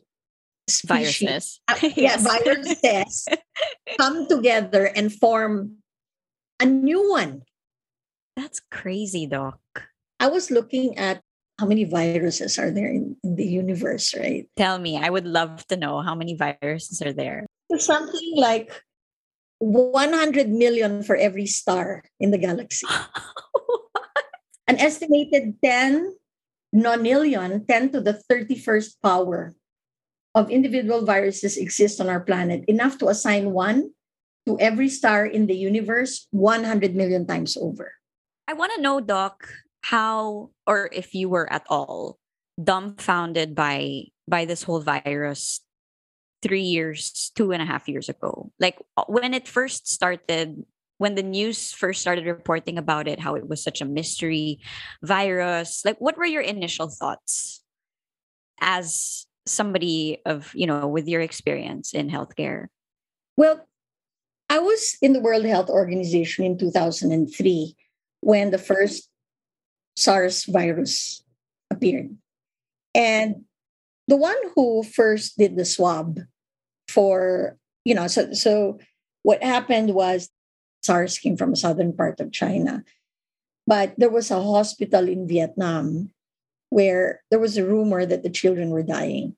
species, 0.67 0.83
viruses, 0.85 1.59
uh, 1.67 1.75
yeah, 1.95 2.17
viruses 2.17 3.27
come 3.97 4.27
together 4.27 4.85
and 4.85 5.13
form 5.13 5.77
a 6.59 6.65
new 6.65 7.09
one. 7.09 7.43
That's 8.35 8.59
crazy, 8.71 9.25
Doc. 9.25 9.59
I 10.19 10.27
was 10.27 10.51
looking 10.51 10.97
at 10.97 11.21
how 11.59 11.65
many 11.65 11.85
viruses 11.85 12.59
are 12.59 12.69
there 12.69 12.87
in, 12.87 13.15
in, 13.23 13.35
the 13.35 13.45
universe, 13.45 14.13
right? 14.15 14.47
Tell 14.57 14.77
me, 14.77 14.97
I 14.97 15.09
would 15.09 15.25
love 15.25 15.65
to 15.67 15.77
know 15.77 16.01
how 16.01 16.13
many 16.13 16.35
viruses 16.35 17.01
are 17.01 17.13
there. 17.13 17.47
Something 17.77 18.33
like 18.35 18.83
100 19.59 20.49
million 20.49 21.03
for 21.03 21.15
every 21.15 21.45
star 21.45 22.03
in 22.19 22.31
the 22.31 22.37
galaxy. 22.37 22.87
An 24.67 24.77
estimated 24.77 25.55
10 25.63 26.15
nonillion, 26.75 27.67
10 27.67 27.91
to 27.91 28.01
the 28.01 28.21
31st 28.29 29.01
power 29.01 29.55
of 30.35 30.51
individual 30.51 31.05
viruses 31.05 31.57
exist 31.57 31.99
on 31.99 32.09
our 32.09 32.19
planet, 32.19 32.65
enough 32.67 32.97
to 32.99 33.07
assign 33.07 33.51
one 33.51 33.91
to 34.45 34.59
every 34.59 34.89
star 34.89 35.25
in 35.25 35.47
the 35.47 35.55
universe 35.55 36.27
100 36.31 36.95
million 36.95 37.25
times 37.25 37.57
over. 37.57 37.93
I 38.47 38.53
want 38.53 38.71
to 38.75 38.81
know, 38.81 39.01
Doc, 39.01 39.49
how 39.81 40.51
or 40.65 40.89
if 40.93 41.15
you 41.15 41.29
were 41.29 41.51
at 41.51 41.65
all 41.69 42.17
dumbfounded 42.61 43.55
by 43.55 44.05
by 44.27 44.45
this 44.45 44.63
whole 44.63 44.81
virus 44.81 45.61
three 46.41 46.61
years 46.61 47.31
two 47.35 47.51
and 47.51 47.61
a 47.61 47.65
half 47.65 47.87
years 47.87 48.09
ago 48.09 48.51
like 48.59 48.77
uh, 48.95 49.03
when 49.07 49.33
it 49.33 49.47
first 49.47 49.87
started 49.87 50.63
when 50.99 51.15
the 51.15 51.23
news 51.23 51.71
first 51.71 52.01
started 52.01 52.25
reporting 52.25 52.77
about 52.77 53.07
it 53.07 53.19
how 53.19 53.35
it 53.35 53.47
was 53.47 53.63
such 53.63 53.81
a 53.81 53.85
mystery 53.85 54.59
virus 55.03 55.83
like 55.85 55.97
what 55.99 56.17
were 56.17 56.25
your 56.25 56.41
initial 56.41 56.89
thoughts 56.89 57.63
as 58.61 59.25
somebody 59.45 60.21
of 60.25 60.51
you 60.53 60.67
know 60.67 60.87
with 60.87 61.07
your 61.07 61.21
experience 61.21 61.93
in 61.93 62.09
healthcare 62.09 62.67
well 63.35 63.65
i 64.49 64.59
was 64.59 64.97
in 65.01 65.13
the 65.13 65.19
world 65.19 65.45
health 65.45 65.69
organization 65.69 66.45
in 66.45 66.57
2003 66.57 67.75
when 68.21 68.51
the 68.51 68.57
first 68.57 69.09
SARS 69.97 70.45
virus 70.45 71.23
appeared. 71.71 72.15
And 72.93 73.45
the 74.07 74.17
one 74.17 74.37
who 74.55 74.83
first 74.83 75.37
did 75.37 75.57
the 75.57 75.65
swab 75.65 76.19
for, 76.87 77.57
you 77.83 77.93
know, 77.93 78.07
so 78.07 78.31
so 78.33 78.79
what 79.23 79.43
happened 79.43 79.93
was 79.93 80.29
SARS 80.81 81.19
came 81.19 81.35
from 81.35 81.55
southern 81.55 81.93
part 81.93 82.19
of 82.19 82.31
China. 82.31 82.83
But 83.67 83.93
there 83.97 84.09
was 84.09 84.31
a 84.31 84.41
hospital 84.41 85.07
in 85.07 85.27
Vietnam 85.27 86.11
where 86.69 87.21
there 87.29 87.39
was 87.39 87.57
a 87.57 87.65
rumor 87.65 88.05
that 88.05 88.23
the 88.23 88.29
children 88.29 88.69
were 88.69 88.83
dying. 88.83 89.35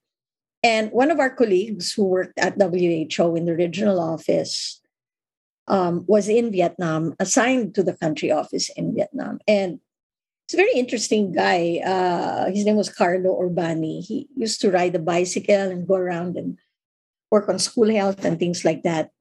And 0.61 0.91
one 0.91 1.09
of 1.09 1.19
our 1.19 1.29
colleagues 1.29 1.93
who 1.93 2.05
worked 2.05 2.37
at 2.37 2.59
WHO 2.59 3.35
in 3.35 3.45
the 3.45 3.55
regional 3.55 3.99
office 3.99 4.81
um, 5.67 6.03
was 6.07 6.27
in 6.27 6.51
Vietnam, 6.51 7.15
assigned 7.19 7.75
to 7.75 7.83
the 7.83 7.93
country 7.93 8.31
office 8.31 8.69
in 8.75 8.93
Vietnam. 8.93 9.39
And 9.47 9.79
He's 10.49 10.57
a 10.57 10.65
very 10.65 10.73
interesting 10.73 11.31
guy. 11.31 11.77
Uh, 11.85 12.49
his 12.49 12.65
name 12.65 12.75
was 12.75 12.89
Carlo 12.89 13.37
Urbani. 13.37 14.03
He 14.03 14.27
used 14.35 14.59
to 14.61 14.71
ride 14.71 14.95
a 14.95 14.99
bicycle 14.99 15.69
and 15.69 15.87
go 15.87 15.93
around 15.93 16.37
and 16.37 16.57
work 17.29 17.47
on 17.49 17.59
school 17.59 17.87
health 17.87 18.25
and 18.25 18.39
things 18.39 18.65
like 18.65 18.81
that. 18.81 19.11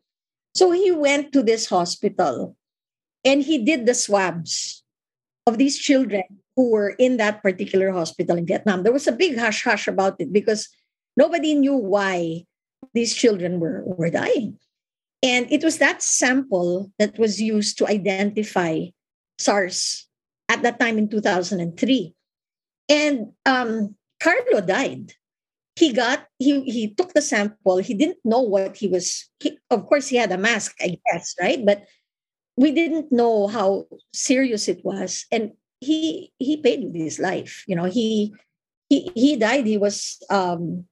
So 0.54 0.70
he 0.70 0.90
went 0.90 1.34
to 1.34 1.42
this 1.42 1.68
hospital 1.68 2.56
and 3.26 3.42
he 3.42 3.62
did 3.62 3.84
the 3.84 3.92
swabs 3.92 4.82
of 5.46 5.58
these 5.58 5.76
children 5.76 6.24
who 6.56 6.70
were 6.70 6.96
in 6.98 7.18
that 7.18 7.42
particular 7.42 7.92
hospital 7.92 8.38
in 8.38 8.46
Vietnam. 8.46 8.82
There 8.82 8.92
was 8.96 9.06
a 9.06 9.12
big 9.12 9.36
hush 9.36 9.64
hush 9.64 9.86
about 9.86 10.16
it 10.20 10.32
because 10.32 10.70
nobody 11.14 11.52
knew 11.52 11.76
why 11.76 12.46
these 12.94 13.14
children 13.14 13.60
were, 13.60 13.82
were 13.84 14.08
dying. 14.08 14.58
And 15.22 15.44
it 15.52 15.62
was 15.62 15.76
that 15.76 16.00
sample 16.00 16.90
that 16.98 17.18
was 17.18 17.38
used 17.38 17.76
to 17.78 17.86
identify 17.86 18.86
SARS 19.36 20.07
at 20.48 20.62
that 20.62 20.80
time 20.80 20.98
in 20.98 21.08
2003. 21.08 22.14
And 22.88 23.32
um, 23.44 23.94
Carlo 24.20 24.60
died. 24.60 25.12
He 25.76 25.92
got 25.92 26.26
he 26.38 26.62
he 26.62 26.94
took 26.94 27.14
the 27.14 27.22
sample. 27.22 27.78
He 27.78 27.94
didn't 27.94 28.18
know 28.24 28.40
what 28.40 28.76
he 28.76 28.88
was. 28.88 29.28
He, 29.38 29.58
of 29.70 29.86
course, 29.86 30.08
he 30.08 30.16
had 30.16 30.32
a 30.32 30.38
mask, 30.38 30.74
I 30.80 30.98
guess, 31.06 31.36
right? 31.40 31.64
But 31.64 31.86
we 32.56 32.72
didn't 32.72 33.12
know 33.12 33.46
how 33.46 33.86
serious 34.12 34.66
it 34.66 34.84
was, 34.84 35.26
and 35.30 35.52
he 35.80 36.32
he 36.38 36.56
paid 36.56 36.82
with 36.82 36.96
his 36.96 37.20
life. 37.20 37.62
You 37.68 37.76
know, 37.76 37.84
he 37.84 38.34
he 38.88 39.12
he 39.14 39.36
died. 39.36 39.66
He 39.66 39.78
was 39.78 40.18
um 40.30 40.84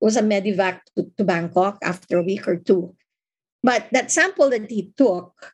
was 0.00 0.18
a 0.18 0.22
medevac 0.22 0.80
to, 0.98 1.08
to 1.16 1.24
Bangkok 1.24 1.78
after 1.82 2.18
a 2.18 2.22
week 2.22 2.46
or 2.46 2.56
two. 2.56 2.94
But 3.62 3.88
that 3.92 4.10
sample 4.10 4.50
that 4.50 4.70
he 4.70 4.92
took 4.98 5.53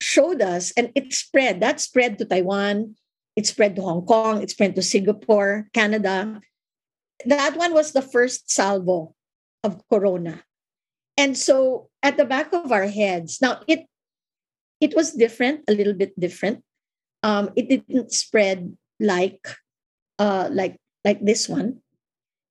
showed 0.00 0.42
us, 0.42 0.72
and 0.76 0.90
it 0.94 1.12
spread. 1.12 1.60
That 1.60 1.80
spread 1.80 2.18
to 2.18 2.24
Taiwan, 2.24 2.96
it 3.36 3.46
spread 3.46 3.76
to 3.76 3.82
Hong 3.82 4.06
Kong, 4.06 4.42
it 4.42 4.50
spread 4.50 4.74
to 4.74 4.82
Singapore, 4.82 5.68
Canada. 5.72 6.40
That 7.26 7.56
one 7.56 7.74
was 7.74 7.92
the 7.92 8.02
first 8.02 8.50
salvo 8.50 9.14
of 9.62 9.82
corona. 9.88 10.44
And 11.16 11.38
so 11.38 11.88
at 12.02 12.16
the 12.16 12.24
back 12.24 12.52
of 12.52 12.72
our 12.72 12.86
heads, 12.86 13.40
now 13.40 13.62
it 13.66 13.86
it 14.80 14.94
was 14.94 15.14
different, 15.14 15.62
a 15.68 15.74
little 15.74 15.94
bit 15.94 16.18
different. 16.18 16.62
Um, 17.22 17.50
it 17.56 17.68
didn't 17.70 18.12
spread 18.12 18.76
like 19.00 19.40
uh, 20.18 20.48
like 20.52 20.76
like 21.04 21.24
this 21.24 21.48
one, 21.48 21.80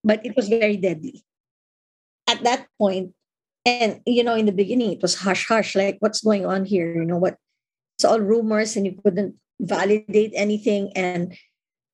but 0.04 0.26
it 0.26 0.36
was 0.36 0.48
very 0.48 0.78
deadly. 0.78 1.24
At 2.28 2.44
that 2.44 2.68
point, 2.80 3.14
and 3.66 4.02
you 4.06 4.24
know, 4.24 4.36
in 4.36 4.46
the 4.46 4.52
beginning, 4.52 4.92
it 4.92 5.02
was 5.02 5.16
hush 5.16 5.48
hush, 5.48 5.76
like 5.76 5.98
what's 6.00 6.22
going 6.22 6.46
on 6.46 6.66
here? 6.66 6.94
You 6.94 7.06
know 7.06 7.18
what? 7.18 7.38
It's 7.98 8.06
all 8.06 8.20
rumors, 8.20 8.76
and 8.76 8.86
you 8.86 8.98
couldn't 9.04 9.36
validate 9.60 10.34
anything. 10.36 10.92
And 10.96 11.38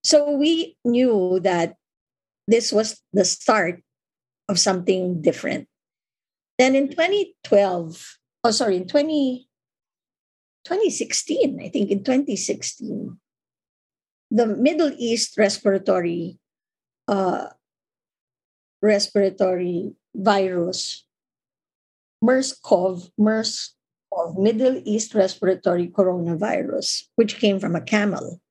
so 0.03 0.31
we 0.31 0.77
knew 0.85 1.39
that 1.43 1.75
this 2.47 2.71
was 2.71 3.01
the 3.13 3.25
start 3.25 3.83
of 4.47 4.57
something 4.57 5.21
different. 5.21 5.67
Then 6.57 6.75
in 6.75 6.89
2012, 6.89 8.17
oh, 8.43 8.51
sorry, 8.51 8.77
in 8.77 8.87
20, 8.87 9.47
2016, 10.65 11.61
I 11.61 11.69
think 11.69 11.91
in 11.91 12.03
2016, 12.03 13.17
the 14.31 14.47
Middle 14.47 14.91
East 14.97 15.37
respiratory 15.37 16.39
uh, 17.07 17.47
respiratory 18.81 19.93
virus, 20.15 21.05
MERS-CoV, 22.21 23.11
MERS-CoV, 23.17 24.37
Middle 24.37 24.81
East 24.85 25.13
respiratory 25.15 25.87
coronavirus, 25.87 27.03
which 27.15 27.37
came 27.37 27.59
from 27.59 27.75
a 27.75 27.81
camel, 27.81 28.41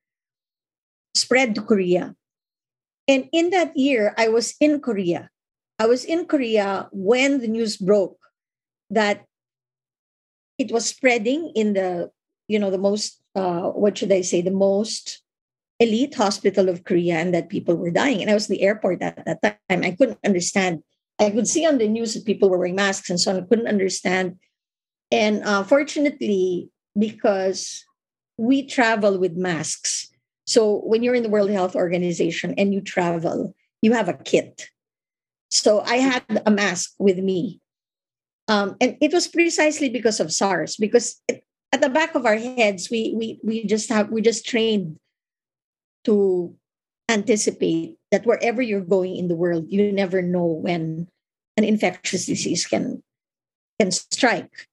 spread 1.15 1.55
to 1.55 1.63
Korea. 1.63 2.15
And 3.07 3.29
in 3.33 3.51
that 3.51 3.77
year, 3.77 4.15
I 4.17 4.29
was 4.29 4.55
in 4.61 4.81
Korea. 4.81 5.31
I 5.79 5.87
was 5.87 6.05
in 6.05 6.27
Korea 6.27 6.89
when 6.93 7.41
the 7.41 7.49
news 7.49 7.77
broke 7.77 8.19
that 8.91 9.25
it 10.59 10.73
was 10.73 10.87
spreading 10.87 11.53
in 11.55 11.75
the, 11.75 12.11
you 12.49 12.59
know, 12.59 12.71
the 12.71 12.79
most, 12.79 13.21
uh, 13.35 13.71
what 13.71 13.97
should 13.99 14.13
I 14.13 14.23
say, 14.23 14.41
the 14.41 14.51
most 14.51 15.23
elite 15.79 16.15
hospital 16.15 16.69
of 16.69 16.85
Korea 16.85 17.17
and 17.17 17.33
that 17.33 17.49
people 17.49 17.77
were 17.77 17.91
dying. 17.91 18.21
And 18.21 18.31
I 18.31 18.35
was 18.35 18.51
in 18.51 18.57
the 18.57 18.63
airport 18.63 19.03
at 19.03 19.25
that 19.25 19.43
time. 19.43 19.85
I 19.85 19.93
couldn't 19.93 20.19
understand. 20.25 20.83
I 21.19 21.31
could 21.31 21.49
see 21.49 21.67
on 21.67 21.79
the 21.79 21.89
news 21.89 22.15
that 22.15 22.25
people 22.25 22.49
were 22.49 22.59
wearing 22.59 22.77
masks 22.77 23.11
and 23.11 23.21
so 23.21 23.33
on. 23.33 23.43
I 23.43 23.47
couldn't 23.47 23.67
understand. 23.67 24.39
And 25.11 25.43
uh, 25.43 25.65
fortunately, 25.65 26.71
because 26.99 27.85
we 28.37 28.67
travel 28.67 29.19
with 29.19 29.37
masks, 29.37 30.09
so 30.47 30.81
when 30.85 31.03
you're 31.03 31.15
in 31.15 31.23
the 31.23 31.29
World 31.29 31.51
Health 31.51 31.75
Organization 31.75 32.55
and 32.57 32.73
you 32.73 32.81
travel, 32.81 33.55
you 33.83 33.93
have 33.93 34.09
a 34.09 34.15
kit. 34.15 34.69
So 35.51 35.81
I 35.81 35.97
had 35.97 36.25
a 36.47 36.51
mask 36.51 36.95
with 36.99 37.19
me. 37.19 37.61
Um, 38.49 38.77
and 38.81 38.97
it 39.01 39.13
was 39.13 39.29
precisely 39.29 39.89
because 39.91 40.21
of 40.21 40.33
SARS, 40.33 40.77
because 40.77 41.21
at 41.29 41.83
the 41.83 41.91
back 41.91 42.15
of 42.15 42.25
our 42.25 42.37
heads, 42.37 42.89
we 42.91 43.13
we 43.15 43.41
we 43.45 43.65
just 43.67 43.91
have 43.91 44.11
we 44.11 44.23
just 44.23 44.47
trained 44.47 44.99
to 46.05 46.55
anticipate 47.09 47.97
that 48.13 48.27
wherever 48.27 48.63
you're 48.63 48.85
going 48.85 49.17
in 49.17 49.29
the 49.29 49.37
world, 49.37 49.67
you 49.69 49.93
never 49.93 50.23
know 50.23 50.45
when 50.45 51.09
an 51.57 51.65
infectious 51.65 52.27
disease 52.27 52.67
can 52.67 53.03
can 53.81 53.91
strike. 53.91 54.69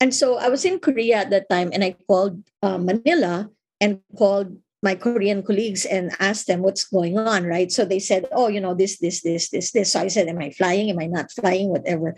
And 0.00 0.14
so 0.14 0.36
I 0.36 0.48
was 0.48 0.64
in 0.64 0.78
Korea 0.78 1.18
at 1.18 1.30
that 1.30 1.48
time, 1.48 1.70
and 1.72 1.84
I 1.84 1.96
called 2.06 2.42
uh, 2.62 2.78
Manila 2.78 3.50
and 3.80 4.00
called 4.18 4.56
my 4.82 4.96
Korean 4.96 5.42
colleagues 5.42 5.86
and 5.86 6.10
asked 6.18 6.48
them 6.48 6.60
what's 6.60 6.84
going 6.84 7.16
on, 7.16 7.46
right? 7.46 7.70
So 7.70 7.84
they 7.84 8.00
said, 8.00 8.26
oh, 8.32 8.48
you 8.48 8.60
know, 8.60 8.74
this, 8.74 8.98
this, 8.98 9.22
this, 9.22 9.50
this, 9.50 9.70
this. 9.70 9.92
So 9.92 10.00
I 10.00 10.08
said, 10.08 10.26
am 10.26 10.42
I 10.42 10.50
flying? 10.50 10.90
Am 10.90 10.98
I 10.98 11.06
not 11.06 11.30
flying? 11.30 11.68
Whatever. 11.68 12.16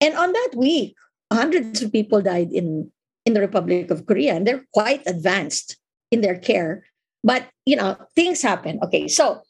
And 0.00 0.14
on 0.16 0.32
that 0.32 0.50
week, 0.56 0.96
hundreds 1.32 1.82
of 1.82 1.92
people 1.92 2.20
died 2.20 2.50
in, 2.50 2.90
in 3.24 3.34
the 3.34 3.40
Republic 3.40 3.90
of 3.90 4.06
Korea, 4.06 4.34
and 4.34 4.44
they're 4.44 4.66
quite 4.74 5.06
advanced 5.06 5.78
in 6.10 6.20
their 6.20 6.36
care. 6.36 6.84
But, 7.24 7.48
you 7.64 7.76
know, 7.76 7.96
things 8.14 8.42
happen. 8.42 8.78
Okay, 8.84 9.08
so 9.08 9.40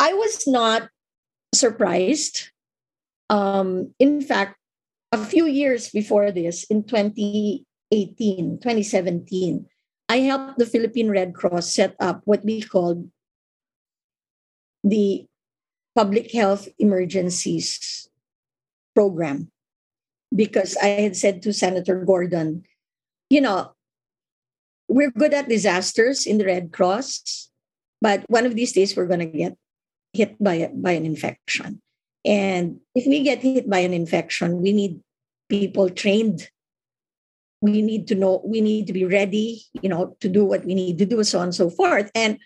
I 0.00 0.14
was 0.14 0.48
not 0.48 0.88
surprised. 1.54 2.48
Um, 3.28 3.92
in 4.00 4.22
fact, 4.22 4.56
a 5.12 5.18
few 5.18 5.44
years 5.44 5.90
before 5.90 6.32
this, 6.32 6.64
in 6.64 6.84
2018, 6.84 8.58
2017, 8.58 9.66
I 10.08 10.16
helped 10.24 10.58
the 10.58 10.66
Philippine 10.66 11.10
Red 11.10 11.34
Cross 11.34 11.74
set 11.74 11.94
up 12.00 12.22
what 12.24 12.42
we 12.42 12.62
called 12.62 13.10
the 14.82 15.26
Public 15.94 16.32
Health 16.32 16.68
Emergencies 16.78 18.08
Program 18.94 19.50
because 20.34 20.76
I 20.80 20.88
had 21.04 21.16
said 21.16 21.42
to 21.42 21.52
Senator 21.52 22.04
Gordon, 22.04 22.64
you 23.28 23.40
know, 23.40 23.72
we're 24.88 25.10
good 25.10 25.34
at 25.34 25.48
disasters 25.48 26.26
in 26.26 26.38
the 26.38 26.46
Red 26.46 26.72
Cross, 26.72 27.50
but 28.00 28.24
one 28.28 28.46
of 28.46 28.54
these 28.54 28.72
days 28.72 28.96
we're 28.96 29.06
going 29.06 29.20
to 29.20 29.26
get 29.26 29.56
hit 30.12 30.42
by, 30.42 30.70
by 30.74 30.92
an 30.92 31.04
infection. 31.04 31.80
And 32.24 32.80
if 32.94 33.06
we 33.06 33.22
get 33.22 33.42
hit 33.42 33.68
by 33.68 33.78
an 33.78 33.92
infection, 33.92 34.60
we 34.60 34.72
need 34.72 35.00
people 35.48 35.88
trained. 35.90 36.48
We 37.60 37.82
need 37.82 38.06
to 38.08 38.14
know, 38.14 38.40
we 38.44 38.60
need 38.60 38.86
to 38.86 38.92
be 38.92 39.04
ready, 39.04 39.62
you 39.82 39.88
know, 39.88 40.16
to 40.20 40.28
do 40.28 40.44
what 40.44 40.64
we 40.64 40.74
need 40.74 40.98
to 40.98 41.06
do, 41.06 41.22
so 41.24 41.38
on 41.38 41.44
and 41.44 41.54
so 41.54 41.70
forth. 41.70 42.10
And 42.14 42.38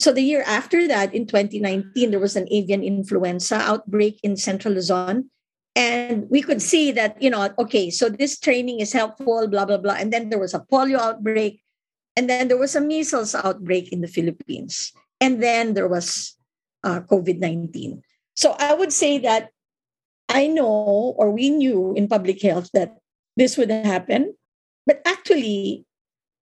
so 0.00 0.12
the 0.12 0.22
year 0.22 0.42
after 0.46 0.88
that, 0.88 1.14
in 1.14 1.26
2019, 1.26 2.10
there 2.10 2.18
was 2.18 2.36
an 2.36 2.48
avian 2.50 2.82
influenza 2.82 3.56
outbreak 3.56 4.18
in 4.22 4.36
Central 4.36 4.74
Luzon. 4.74 5.30
And 5.74 6.28
we 6.28 6.42
could 6.42 6.60
see 6.60 6.92
that, 6.92 7.20
you 7.22 7.30
know, 7.30 7.48
okay, 7.58 7.88
so 7.90 8.08
this 8.08 8.38
training 8.38 8.80
is 8.80 8.92
helpful, 8.92 9.48
blah, 9.48 9.64
blah, 9.64 9.78
blah. 9.78 9.94
And 9.94 10.12
then 10.12 10.28
there 10.28 10.38
was 10.38 10.52
a 10.52 10.60
polio 10.60 10.98
outbreak. 10.98 11.62
And 12.14 12.28
then 12.28 12.48
there 12.48 12.58
was 12.58 12.76
a 12.76 12.80
measles 12.80 13.34
outbreak 13.34 13.90
in 13.90 14.02
the 14.02 14.08
Philippines. 14.08 14.92
And 15.20 15.42
then 15.42 15.72
there 15.72 15.88
was 15.88 16.36
uh, 16.84 17.00
COVID 17.00 17.38
19. 17.38 18.02
So 18.36 18.54
I 18.58 18.74
would 18.74 18.92
say 18.92 19.18
that 19.18 19.50
I 20.28 20.46
know 20.46 21.14
or 21.16 21.30
we 21.30 21.48
knew 21.48 21.94
in 21.96 22.08
public 22.08 22.42
health 22.42 22.70
that 22.74 22.98
this 23.36 23.56
would 23.56 23.70
happen. 23.70 24.34
But 24.86 25.00
actually, 25.06 25.86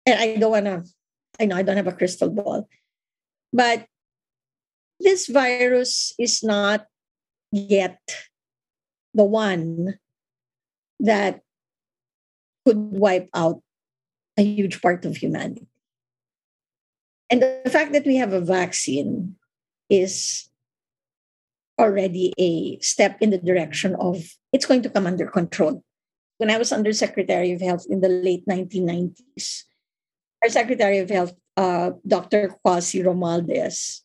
and 0.05 0.19
I 0.19 0.35
don't 0.35 0.51
want 0.51 0.65
to, 0.65 0.83
I 1.39 1.45
know 1.45 1.55
I 1.55 1.63
don't 1.63 1.77
have 1.77 1.87
a 1.87 1.93
crystal 1.93 2.29
ball, 2.29 2.67
but 3.51 3.87
this 4.99 5.27
virus 5.27 6.13
is 6.19 6.43
not 6.43 6.85
yet 7.51 7.99
the 9.15 9.23
one 9.23 9.97
that 10.99 11.41
could 12.65 12.77
wipe 12.77 13.29
out 13.33 13.63
a 14.37 14.43
huge 14.43 14.81
part 14.81 15.05
of 15.05 15.15
humanity. 15.15 15.67
And 17.29 17.41
the 17.41 17.71
fact 17.71 17.93
that 17.93 18.05
we 18.05 18.17
have 18.17 18.33
a 18.33 18.41
vaccine 18.41 19.35
is 19.89 20.49
already 21.79 22.33
a 22.37 22.77
step 22.79 23.17
in 23.21 23.31
the 23.31 23.37
direction 23.37 23.95
of 23.95 24.35
it's 24.51 24.65
going 24.65 24.83
to 24.83 24.89
come 24.89 25.07
under 25.07 25.27
control. 25.27 25.83
When 26.37 26.51
I 26.51 26.57
was 26.57 26.71
under 26.71 26.91
Secretary 26.91 27.53
of 27.53 27.61
Health 27.61 27.85
in 27.89 28.01
the 28.01 28.09
late 28.09 28.45
1990s, 28.45 29.63
our 30.43 30.49
Secretary 30.49 30.99
of 30.99 31.09
Health, 31.09 31.33
uh, 31.55 31.91
Dr. 32.05 32.49
Quasi 32.61 33.01
Romualdez, 33.01 34.01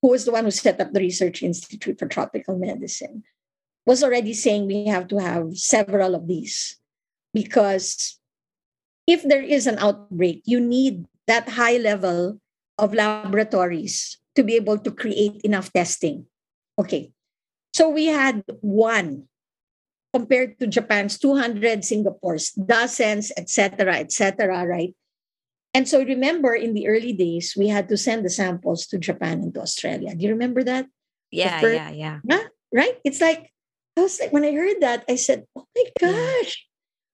who 0.00 0.08
was 0.08 0.24
the 0.24 0.32
one 0.32 0.44
who 0.44 0.50
set 0.50 0.80
up 0.80 0.92
the 0.92 1.00
Research 1.00 1.42
Institute 1.42 1.98
for 1.98 2.08
Tropical 2.08 2.58
Medicine, 2.58 3.24
was 3.86 4.02
already 4.02 4.32
saying 4.32 4.66
we 4.66 4.86
have 4.86 5.08
to 5.08 5.18
have 5.18 5.56
several 5.56 6.14
of 6.14 6.26
these 6.26 6.78
because 7.32 8.18
if 9.06 9.22
there 9.22 9.42
is 9.42 9.66
an 9.66 9.78
outbreak, 9.78 10.42
you 10.44 10.60
need 10.60 11.04
that 11.26 11.48
high 11.48 11.76
level 11.76 12.40
of 12.78 12.94
laboratories 12.94 14.18
to 14.34 14.42
be 14.42 14.56
able 14.56 14.78
to 14.78 14.90
create 14.90 15.40
enough 15.42 15.72
testing. 15.72 16.26
Okay. 16.78 17.12
So 17.72 17.88
we 17.88 18.06
had 18.06 18.44
one 18.60 19.28
compared 20.12 20.58
to 20.60 20.66
Japan's 20.66 21.18
200, 21.18 21.84
Singapore's 21.84 22.52
dozens, 22.52 23.32
etc., 23.36 23.98
etc., 23.98 24.64
right? 24.64 24.94
And 25.74 25.88
so 25.88 25.98
remember 26.04 26.54
in 26.54 26.74
the 26.74 26.86
early 26.86 27.12
days, 27.12 27.54
we 27.58 27.66
had 27.66 27.88
to 27.88 27.96
send 27.96 28.24
the 28.24 28.30
samples 28.30 28.86
to 28.86 28.98
Japan 28.98 29.42
and 29.42 29.54
to 29.54 29.60
Australia. 29.60 30.14
Do 30.14 30.22
you 30.22 30.30
remember 30.30 30.62
that? 30.62 30.86
Yeah, 31.32 31.60
first, 31.60 31.74
yeah, 31.74 31.90
yeah. 31.90 32.18
Yeah, 32.22 32.46
right? 32.72 32.94
It's 33.02 33.20
like, 33.20 33.50
I 33.96 34.02
was 34.02 34.18
like, 34.18 34.32
when 34.32 34.44
I 34.44 34.52
heard 34.52 34.80
that, 34.80 35.04
I 35.08 35.14
said, 35.14 35.46
oh 35.56 35.66
my 35.76 35.84
gosh, 36.00 36.66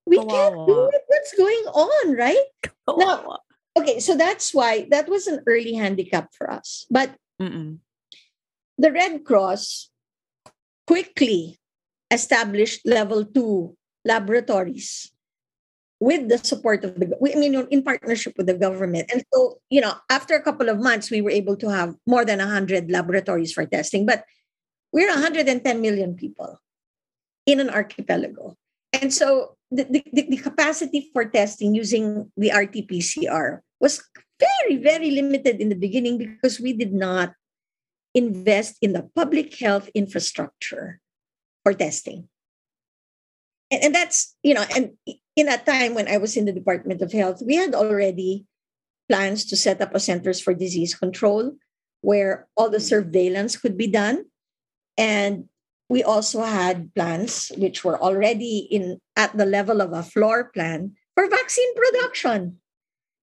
we 0.06 0.16
can't 0.16 0.66
do 0.66 0.90
it. 0.92 1.02
What's 1.06 1.34
going 1.36 1.66
on, 1.70 2.16
right? 2.16 2.50
Now, 2.88 3.38
okay, 3.78 4.00
so 4.00 4.16
that's 4.16 4.54
why 4.54 4.88
that 4.90 5.08
was 5.08 5.26
an 5.26 5.44
early 5.46 5.74
handicap 5.74 6.32
for 6.32 6.50
us. 6.50 6.86
But 6.90 7.14
Mm-mm. 7.40 7.78
the 8.78 8.92
Red 8.92 9.24
Cross 9.24 9.90
quickly 10.86 11.60
established 12.10 12.80
level 12.84 13.24
two 13.24 13.76
laboratories 14.04 15.12
with 16.00 16.28
the 16.28 16.38
support 16.38 16.82
of 16.82 16.96
the 16.96 17.12
I 17.12 17.38
mean 17.38 17.54
in 17.54 17.84
partnership 17.84 18.32
with 18.36 18.46
the 18.46 18.56
government. 18.56 19.12
And 19.12 19.22
so, 19.32 19.60
you 19.68 19.82
know, 19.82 19.94
after 20.08 20.34
a 20.34 20.42
couple 20.42 20.70
of 20.70 20.80
months, 20.80 21.10
we 21.10 21.20
were 21.20 21.30
able 21.30 21.56
to 21.56 21.68
have 21.68 21.94
more 22.06 22.24
than 22.24 22.38
100 22.38 22.90
laboratories 22.90 23.52
for 23.52 23.66
testing. 23.66 24.06
But 24.06 24.24
we're 24.92 25.12
110 25.12 25.60
million 25.80 26.16
people 26.16 26.58
in 27.46 27.60
an 27.60 27.70
archipelago. 27.70 28.56
And 28.92 29.12
so 29.12 29.56
the, 29.70 29.84
the, 29.84 30.26
the 30.28 30.36
capacity 30.36 31.10
for 31.12 31.24
testing 31.24 31.74
using 31.74 32.30
the 32.36 32.50
RT-PCR 32.50 33.60
was 33.80 34.02
very, 34.38 34.76
very 34.76 35.10
limited 35.10 35.60
in 35.60 35.68
the 35.68 35.76
beginning 35.76 36.18
because 36.18 36.60
we 36.60 36.72
did 36.72 36.92
not 36.92 37.34
invest 38.14 38.76
in 38.82 38.92
the 38.92 39.08
public 39.14 39.56
health 39.58 39.88
infrastructure 39.94 40.98
for 41.62 41.72
testing. 41.72 42.28
And, 43.70 43.84
and 43.84 43.94
that's, 43.94 44.34
you 44.42 44.54
know, 44.54 44.64
and 44.74 44.92
in 45.36 45.46
that 45.46 45.64
time 45.64 45.94
when 45.94 46.08
I 46.08 46.16
was 46.18 46.36
in 46.36 46.44
the 46.44 46.52
Department 46.52 47.00
of 47.00 47.12
Health, 47.12 47.42
we 47.44 47.54
had 47.54 47.74
already 47.74 48.46
plans 49.08 49.44
to 49.46 49.56
set 49.56 49.80
up 49.80 49.94
a 49.94 50.00
centers 50.00 50.40
for 50.40 50.54
disease 50.54 50.94
control. 50.94 51.54
where 52.02 52.48
all 52.56 52.70
the 52.70 52.80
surveillance 52.80 53.56
could 53.56 53.76
be 53.76 53.86
done. 53.86 54.24
And 54.96 55.48
we 55.90 56.06
also 56.06 56.46
had 56.46 56.94
plans 56.94 57.50
which 57.58 57.82
were 57.82 57.98
already 57.98 58.62
in 58.70 59.02
at 59.18 59.36
the 59.36 59.44
level 59.44 59.82
of 59.82 59.92
a 59.92 60.06
floor 60.06 60.54
plan 60.54 60.94
for 61.18 61.28
vaccine 61.28 61.74
production. 61.74 62.62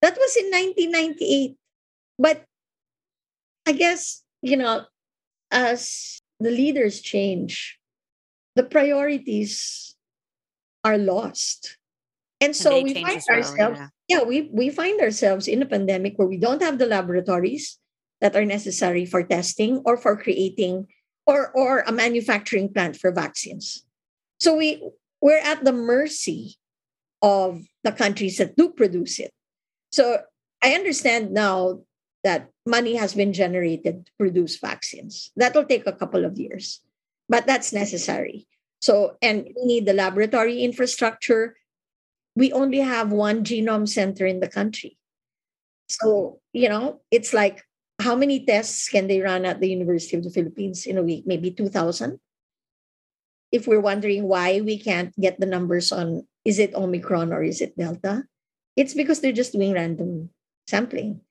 That 0.04 0.20
was 0.20 0.36
in 0.36 0.52
1998. 0.52 1.56
But 2.20 2.44
I 3.66 3.72
guess, 3.72 4.22
you 4.42 4.58
know, 4.58 4.84
as 5.50 6.20
the 6.44 6.52
leaders 6.52 7.00
change, 7.00 7.80
the 8.60 8.68
priorities 8.68 9.96
are 10.84 10.98
lost. 11.00 11.78
And 12.42 12.54
so 12.54 12.76
and 12.76 12.84
we 12.84 12.94
find 12.94 13.24
well, 13.30 13.38
ourselves, 13.38 13.80
yeah. 13.80 14.20
yeah, 14.20 14.24
we, 14.28 14.52
we 14.52 14.70
find 14.70 15.00
ourselves 15.00 15.48
in 15.48 15.62
a 15.62 15.66
pandemic 15.66 16.20
where 16.20 16.28
we 16.28 16.38
don't 16.38 16.62
have 16.62 16.78
the 16.78 16.86
laboratories 16.86 17.80
that 18.20 18.36
are 18.36 18.46
necessary 18.46 19.06
for 19.06 19.24
testing 19.24 19.82
or 19.86 19.96
for 19.96 20.20
creating 20.20 20.88
or, 21.28 21.52
or 21.52 21.82
a 21.82 21.92
manufacturing 21.92 22.74
plant 22.74 22.96
for 22.96 23.12
vaccines. 23.12 23.86
So 24.40 24.56
we 24.56 24.82
we're 25.22 25.40
at 25.40 25.64
the 25.64 25.74
mercy 25.74 26.56
of 27.22 27.66
the 27.84 27.92
countries 27.92 28.38
that 28.38 28.56
do 28.56 28.70
produce 28.70 29.20
it. 29.20 29.32
So 29.92 30.20
I 30.64 30.74
understand 30.74 31.32
now 31.32 31.82
that 32.24 32.50
money 32.66 32.96
has 32.96 33.14
been 33.14 33.34
generated 33.34 34.06
to 34.06 34.12
produce 34.18 34.58
vaccines. 34.58 35.32
That'll 35.36 35.66
take 35.66 35.88
a 35.88 35.94
couple 35.94 36.26
of 36.26 36.38
years, 36.38 36.82
but 37.30 37.48
that's 37.48 37.74
necessary. 37.74 38.48
So, 38.82 39.18
and 39.22 39.48
we 39.56 39.66
need 39.66 39.86
the 39.86 39.94
laboratory 39.94 40.62
infrastructure. 40.62 41.58
We 42.36 42.52
only 42.52 42.80
have 42.80 43.12
one 43.12 43.44
genome 43.44 43.90
center 43.90 44.26
in 44.26 44.40
the 44.40 44.48
country. 44.50 44.98
So, 45.90 46.40
you 46.54 46.70
know, 46.70 47.02
it's 47.10 47.34
like 47.34 47.64
how 48.00 48.16
many 48.16 48.46
tests 48.46 48.90
can 48.90 49.08
they 49.08 49.22
run 49.22 49.46
at 49.46 49.60
the 49.60 49.70
University 49.70 50.18
of 50.18 50.24
the 50.24 50.30
Philippines 50.30 50.86
in 50.86 50.98
a 50.98 51.04
week? 51.04 51.26
Maybe 51.26 51.52
2,000? 51.52 52.20
If 53.52 53.68
we're 53.68 53.82
wondering 53.82 54.28
why 54.28 54.62
we 54.62 54.78
can't 54.78 55.16
get 55.20 55.40
the 55.40 55.46
numbers 55.46 55.92
on 55.92 56.28
is 56.46 56.60
it 56.60 56.76
Omicron 56.76 57.34
or 57.34 57.44
is 57.44 57.60
it 57.60 57.78
Delta, 57.78 58.24
it's 58.76 58.94
because 58.94 59.20
they're 59.20 59.36
just 59.36 59.52
doing 59.52 59.74
random 59.74 60.30
sampling. 60.68 61.22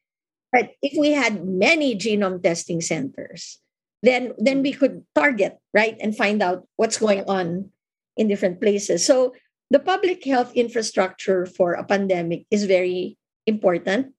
But 0.53 0.73
if 0.83 0.97
we 0.99 1.13
had 1.13 1.45
many 1.45 1.97
genome 1.97 2.43
testing 2.43 2.81
centers, 2.81 3.59
then 4.03 4.33
then 4.39 4.63
we 4.63 4.73
could 4.73 5.05
target 5.15 5.57
right 5.73 5.97
and 6.01 6.17
find 6.17 6.43
out 6.43 6.69
what's 6.77 6.99
going 6.99 7.25
on 7.29 7.71
in 8.17 8.29
different 8.29 8.61
places. 8.61 9.05
So 9.05 9.33
the 9.71 9.81
public 9.81 10.25
health 10.25 10.53
infrastructure 10.55 11.47
for 11.47 11.73
a 11.75 11.85
pandemic 11.85 12.45
is 12.51 12.65
very 12.65 13.17
important. 13.47 14.13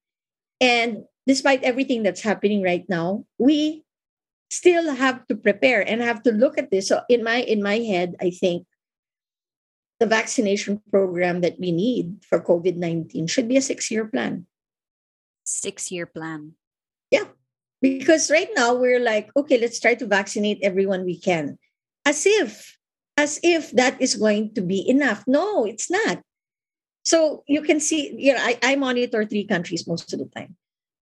And 0.60 1.06
despite 1.28 1.64
everything 1.64 2.02
that's 2.02 2.22
happening 2.22 2.64
right 2.64 2.88
now, 2.88 3.26
we 3.38 3.84
still 4.50 4.96
have 4.96 5.28
to 5.28 5.36
prepare 5.36 5.84
and 5.84 6.02
have 6.02 6.24
to 6.24 6.32
look 6.32 6.58
at 6.58 6.72
this. 6.72 6.88
So 6.88 7.02
in 7.10 7.24
my 7.24 7.44
in 7.44 7.62
my 7.62 7.78
head, 7.84 8.16
I 8.22 8.32
think 8.32 8.66
the 10.00 10.08
vaccination 10.08 10.82
program 10.90 11.42
that 11.42 11.60
we 11.60 11.72
need 11.72 12.24
for 12.24 12.40
COVID-19 12.40 13.30
should 13.30 13.50
be 13.50 13.58
a 13.58 13.62
six-year 13.62 14.08
plan 14.08 14.48
six 15.48 15.92
year 15.92 16.06
plan? 16.06 16.54
Yeah. 17.10 17.26
Because 17.82 18.30
right 18.30 18.50
now 18.56 18.76
we're 18.76 19.00
like, 19.00 19.30
okay, 19.36 19.58
let's 19.58 19.80
try 19.80 19.96
to 19.96 20.06
vaccinate 20.06 20.60
everyone 20.62 21.06
we 21.06 21.18
can. 21.18 21.58
As 22.06 22.26
if, 22.26 22.78
as 23.16 23.40
if 23.44 23.72
that 23.72 24.02
is 24.02 24.16
going 24.16 24.54
to 24.56 24.62
be 24.62 24.88
enough. 24.88 25.24
No, 25.28 25.66
it's 25.66 25.90
not. 25.90 26.22
So 27.06 27.44
you 27.48 27.62
can 27.62 27.80
see, 27.80 28.14
you 28.18 28.34
know, 28.34 28.42
I, 28.42 28.60
I 28.62 28.76
monitor 28.76 29.26
three 29.26 29.46
countries 29.46 29.88
most 29.88 30.12
of 30.12 30.20
the 30.20 30.26
time. 30.26 30.56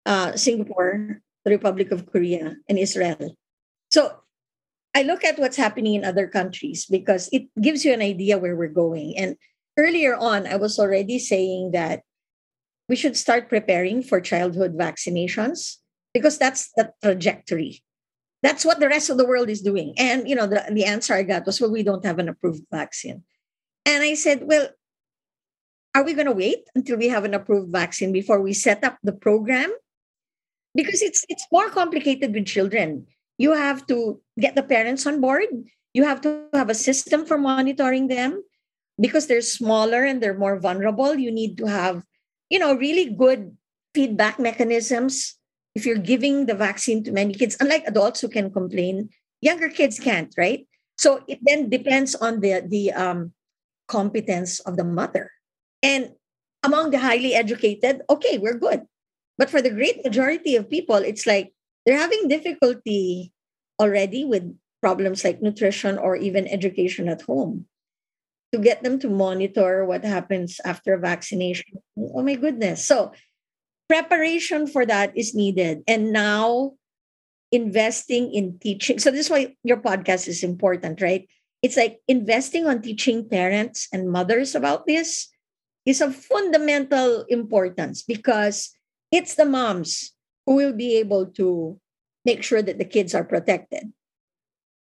Uh, 0.09 0.33
Singapore, 0.41 1.21
the 1.45 1.53
Republic 1.53 1.93
of 1.93 2.09
Korea, 2.09 2.57
and 2.65 2.81
Israel. 2.81 3.37
So 3.93 4.25
I 4.97 5.05
look 5.05 5.21
at 5.21 5.39
what's 5.39 5.61
happening 5.61 6.01
in 6.01 6.05
other 6.09 6.27
countries 6.27 6.89
because 6.89 7.29
it 7.29 7.53
gives 7.61 7.85
you 7.85 7.93
an 7.93 8.01
idea 8.01 8.41
where 8.41 8.57
we're 8.57 8.73
going. 8.73 9.13
And 9.21 9.37
earlier 9.77 10.17
on, 10.17 10.49
I 10.49 10.57
was 10.57 10.81
already 10.81 11.21
saying 11.21 11.77
that 11.77 12.09
we 12.89 12.97
should 12.97 13.21
start 13.21 13.53
preparing 13.53 14.01
for 14.01 14.25
childhood 14.25 14.81
vaccinations 14.81 15.77
because 16.17 16.41
that's 16.41 16.73
the 16.73 16.89
trajectory. 17.05 17.85
That's 18.41 18.65
what 18.65 18.81
the 18.81 18.89
rest 18.89 19.11
of 19.11 19.21
the 19.21 19.29
world 19.29 19.53
is 19.53 19.61
doing. 19.61 19.93
And 20.01 20.25
you 20.25 20.35
know, 20.35 20.49
the, 20.49 20.65
the 20.73 20.89
answer 20.89 21.13
I 21.13 21.23
got 21.23 21.45
was, 21.45 21.61
well, 21.61 21.71
we 21.71 21.85
don't 21.85 22.09
have 22.09 22.19
an 22.19 22.33
approved 22.33 22.65
vaccine. 22.73 23.25
And 23.85 24.03
I 24.03 24.15
said, 24.15 24.49
well, 24.49 24.73
are 25.95 26.03
we 26.03 26.15
going 26.15 26.33
to 26.33 26.33
wait 26.33 26.65
until 26.75 26.97
we 26.97 27.13
have 27.13 27.29
an 27.29 27.35
approved 27.35 27.73
vaccine 27.73 28.09
before 28.09 28.41
we 28.41 28.57
set 28.57 28.83
up 28.85 28.97
the 29.05 29.13
program? 29.13 29.69
Because 30.79 31.03
it's 31.03 31.27
it's 31.27 31.47
more 31.51 31.75
complicated 31.75 32.31
with 32.31 32.47
children. 32.47 33.11
You 33.35 33.59
have 33.59 33.83
to 33.91 34.23
get 34.39 34.55
the 34.55 34.63
parents 34.63 35.03
on 35.11 35.19
board. 35.19 35.51
You 35.91 36.07
have 36.07 36.23
to 36.23 36.47
have 36.55 36.71
a 36.71 36.79
system 36.79 37.27
for 37.27 37.39
monitoring 37.39 38.07
them 38.07 38.47
because 38.95 39.27
they're 39.27 39.43
smaller 39.43 40.07
and 40.07 40.23
they're 40.23 40.39
more 40.39 40.63
vulnerable. 40.63 41.19
You 41.19 41.35
need 41.35 41.59
to 41.59 41.67
have 41.67 42.07
you 42.51 42.59
know, 42.59 42.75
really 42.75 43.11
good 43.11 43.57
feedback 43.95 44.39
mechanisms. 44.39 45.37
If 45.75 45.87
you're 45.87 45.99
giving 45.99 46.47
the 46.47 46.55
vaccine 46.55 47.05
to 47.05 47.13
many 47.13 47.35
kids, 47.35 47.57
unlike 47.61 47.85
adults 47.87 48.21
who 48.21 48.29
can 48.29 48.51
complain, 48.51 49.11
younger 49.41 49.69
kids 49.69 49.99
can't, 50.01 50.33
right? 50.37 50.67
So 50.97 51.23
it 51.29 51.39
then 51.43 51.71
depends 51.71 52.15
on 52.15 52.41
the 52.41 52.65
the 52.67 52.93
um, 52.93 53.33
competence 53.87 54.59
of 54.61 54.77
the 54.77 54.85
mother. 54.85 55.31
And 55.83 56.11
among 56.65 56.91
the 56.91 56.99
highly 56.99 57.35
educated, 57.35 58.03
okay, 58.11 58.39
we're 58.39 58.59
good. 58.59 58.83
But 59.39 59.49
for 59.49 59.63
the 59.63 59.71
great 59.71 60.05
majority 60.05 60.57
of 60.57 60.69
people, 60.69 60.97
it's 60.97 61.27
like 61.27 61.55
they're 61.87 61.99
having 61.99 62.29
difficulty 62.29 63.33
already 63.81 64.25
with 64.25 64.45
problems 64.83 65.25
like 65.25 65.41
nutrition 65.41 65.97
or 65.97 66.17
even 66.17 66.47
education 66.49 67.09
at 67.09 67.23
home 67.23 67.67
to 68.53 68.59
get 68.59 68.83
them 68.83 68.99
to 68.99 69.09
monitor 69.09 69.85
what 69.85 70.05
happens 70.05 70.61
after 70.65 70.97
vaccination. 70.99 71.79
Oh 71.97 72.23
my 72.23 72.35
goodness. 72.35 72.85
So 72.85 73.13
preparation 73.89 74.67
for 74.67 74.85
that 74.87 75.17
is 75.17 75.35
needed. 75.35 75.83
And 75.87 76.13
now 76.13 76.75
investing 77.53 78.33
in 78.33 78.59
teaching. 78.59 78.99
So 78.99 79.11
this 79.11 79.27
is 79.27 79.31
why 79.31 79.57
your 79.65 79.79
podcast 79.79 80.29
is 80.29 80.43
important, 80.43 81.01
right? 81.01 81.29
It's 81.63 81.77
like 81.77 81.99
investing 82.07 82.67
on 82.67 82.83
teaching 82.83 83.29
parents 83.29 83.89
and 83.93 84.11
mothers 84.11 84.55
about 84.55 84.87
this 84.87 85.29
is 85.87 86.01
of 86.01 86.15
fundamental 86.15 87.25
importance 87.29 88.03
because 88.03 88.71
it's 89.11 89.35
the 89.35 89.47
moms 89.47 90.13
who 90.47 90.55
will 90.55 90.73
be 90.73 90.97
able 90.97 91.27
to 91.27 91.79
make 92.25 92.43
sure 92.43 92.63
that 92.63 92.79
the 92.79 92.85
kids 92.85 93.15
are 93.15 93.25
protected. 93.25 93.93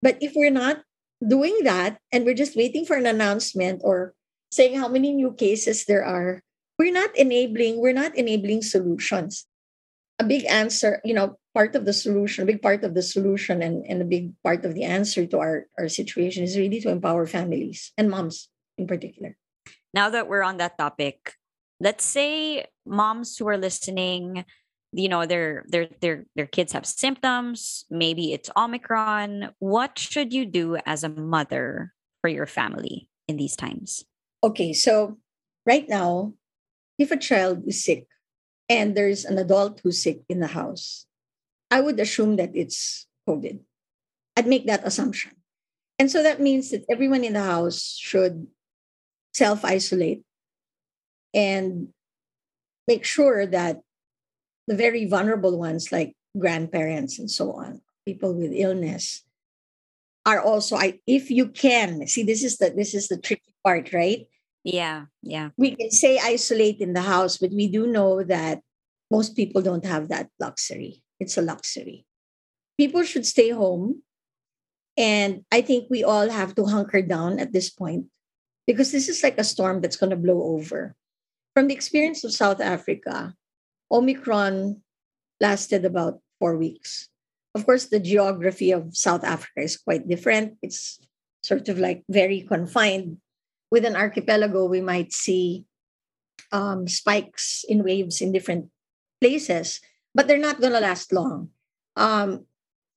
But 0.01 0.17
if 0.21 0.33
we're 0.35 0.51
not, 0.51 0.83
doing 1.25 1.63
that 1.63 1.97
and 2.11 2.25
we're 2.25 2.37
just 2.37 2.55
waiting 2.55 2.85
for 2.85 2.95
an 2.95 3.05
announcement 3.05 3.81
or 3.83 4.13
saying 4.51 4.77
how 4.77 4.87
many 4.87 5.13
new 5.13 5.33
cases 5.33 5.85
there 5.85 6.05
are 6.05 6.41
we're 6.77 6.93
not 6.93 7.09
enabling 7.17 7.81
we're 7.81 7.95
not 7.95 8.15
enabling 8.15 8.61
solutions 8.61 9.45
a 10.19 10.23
big 10.23 10.45
answer 10.45 11.01
you 11.03 11.13
know 11.13 11.37
part 11.53 11.75
of 11.75 11.85
the 11.85 11.93
solution 11.93 12.43
a 12.43 12.45
big 12.45 12.61
part 12.61 12.83
of 12.83 12.93
the 12.93 13.01
solution 13.01 13.61
and, 13.63 13.83
and 13.89 14.01
a 14.01 14.05
big 14.05 14.31
part 14.43 14.63
of 14.63 14.75
the 14.75 14.83
answer 14.83 15.25
to 15.25 15.39
our, 15.39 15.65
our 15.77 15.89
situation 15.89 16.43
is 16.43 16.57
really 16.57 16.79
to 16.79 16.89
empower 16.89 17.25
families 17.25 17.91
and 17.97 18.09
moms 18.09 18.49
in 18.77 18.85
particular 18.85 19.35
now 19.93 20.09
that 20.09 20.27
we're 20.27 20.43
on 20.43 20.57
that 20.57 20.77
topic 20.77 21.33
let's 21.79 22.03
say 22.03 22.65
moms 22.85 23.37
who 23.37 23.47
are 23.47 23.57
listening 23.57 24.45
you 24.93 25.09
know 25.09 25.25
their 25.25 25.65
their 25.67 25.89
their 26.01 26.25
their 26.35 26.47
kids 26.47 26.71
have 26.71 26.85
symptoms 26.85 27.85
maybe 27.89 28.33
it's 28.33 28.49
omicron 28.55 29.51
what 29.59 29.99
should 29.99 30.33
you 30.33 30.45
do 30.45 30.77
as 30.85 31.03
a 31.03 31.09
mother 31.09 31.93
for 32.21 32.29
your 32.29 32.45
family 32.45 33.09
in 33.27 33.35
these 33.37 33.55
times? 33.55 34.05
Okay 34.43 34.71
so 34.73 35.17
right 35.65 35.87
now 35.89 36.33
if 36.97 37.11
a 37.11 37.17
child 37.17 37.63
is 37.67 37.83
sick 37.83 38.07
and 38.69 38.95
there's 38.95 39.25
an 39.25 39.37
adult 39.37 39.81
who's 39.83 40.01
sick 40.01 40.21
in 40.29 40.39
the 40.39 40.47
house 40.47 41.05
i 41.69 41.81
would 41.81 41.99
assume 41.99 42.37
that 42.37 42.51
it's 42.55 43.07
covid. 43.27 43.59
I'd 44.37 44.47
make 44.47 44.65
that 44.67 44.85
assumption. 44.85 45.31
And 45.99 46.09
so 46.09 46.23
that 46.23 46.39
means 46.39 46.71
that 46.71 46.85
everyone 46.89 47.23
in 47.23 47.33
the 47.33 47.43
house 47.43 47.97
should 47.99 48.47
self 49.33 49.65
isolate 49.65 50.23
and 51.33 51.89
make 52.87 53.03
sure 53.03 53.45
that 53.45 53.81
the 54.67 54.75
very 54.75 55.05
vulnerable 55.05 55.57
ones 55.57 55.91
like 55.91 56.15
grandparents 56.37 57.19
and 57.19 57.31
so 57.31 57.53
on 57.53 57.81
people 58.05 58.33
with 58.33 58.51
illness 58.53 59.23
are 60.25 60.41
also 60.41 60.75
i 60.75 60.99
if 61.07 61.31
you 61.31 61.47
can 61.47 62.07
see 62.07 62.23
this 62.23 62.43
is 62.43 62.57
the 62.57 62.69
this 62.71 62.93
is 62.93 63.07
the 63.07 63.17
tricky 63.17 63.53
part 63.63 63.91
right? 63.93 64.27
Yeah 64.63 65.05
yeah. 65.23 65.49
We 65.57 65.75
can 65.75 65.91
say 65.91 66.19
isolate 66.19 66.79
in 66.79 66.93
the 66.93 67.01
house 67.01 67.37
but 67.37 67.51
we 67.51 67.67
do 67.67 67.87
know 67.87 68.23
that 68.23 68.61
most 69.09 69.35
people 69.35 69.61
don't 69.61 69.85
have 69.85 70.09
that 70.09 70.27
luxury. 70.39 71.01
It's 71.19 71.37
a 71.37 71.41
luxury. 71.41 72.05
People 72.77 73.03
should 73.03 73.25
stay 73.25 73.49
home 73.49 74.03
and 74.97 75.45
i 75.51 75.61
think 75.61 75.85
we 75.89 76.03
all 76.03 76.27
have 76.29 76.55
to 76.55 76.65
hunker 76.65 77.01
down 77.01 77.39
at 77.39 77.53
this 77.53 77.69
point 77.69 78.09
because 78.65 78.91
this 78.91 79.07
is 79.07 79.21
like 79.23 79.37
a 79.37 79.45
storm 79.45 79.79
that's 79.79 79.95
going 79.95 80.09
to 80.09 80.17
blow 80.17 80.41
over 80.57 80.95
from 81.57 81.65
the 81.65 81.73
experience 81.73 82.21
of 82.21 82.29
south 82.29 82.61
africa 82.61 83.33
Omicron 83.89 84.77
lasted 85.39 85.85
about 85.85 86.19
four 86.39 86.57
weeks. 86.57 87.09
of 87.55 87.65
course, 87.65 87.89
the 87.89 87.99
geography 87.99 88.69
of 88.69 88.93
South 88.93 89.23
Africa 89.25 89.65
is 89.65 89.81
quite 89.81 90.05
different. 90.05 90.61
It's 90.61 91.01
sort 91.41 91.69
of 91.69 91.81
like 91.81 92.05
very 92.05 92.45
confined. 92.45 93.17
With 93.71 93.83
an 93.83 93.97
archipelago, 93.97 94.69
we 94.69 94.79
might 94.79 95.11
see 95.11 95.65
um, 96.53 96.87
spikes 96.87 97.65
in 97.67 97.83
waves 97.83 98.21
in 98.21 98.31
different 98.31 98.69
places, 99.19 99.81
but 100.13 100.27
they're 100.27 100.37
not 100.37 100.61
going 100.61 100.73
to 100.73 100.79
last 100.79 101.09
long. 101.11 101.49
Um, 101.97 102.45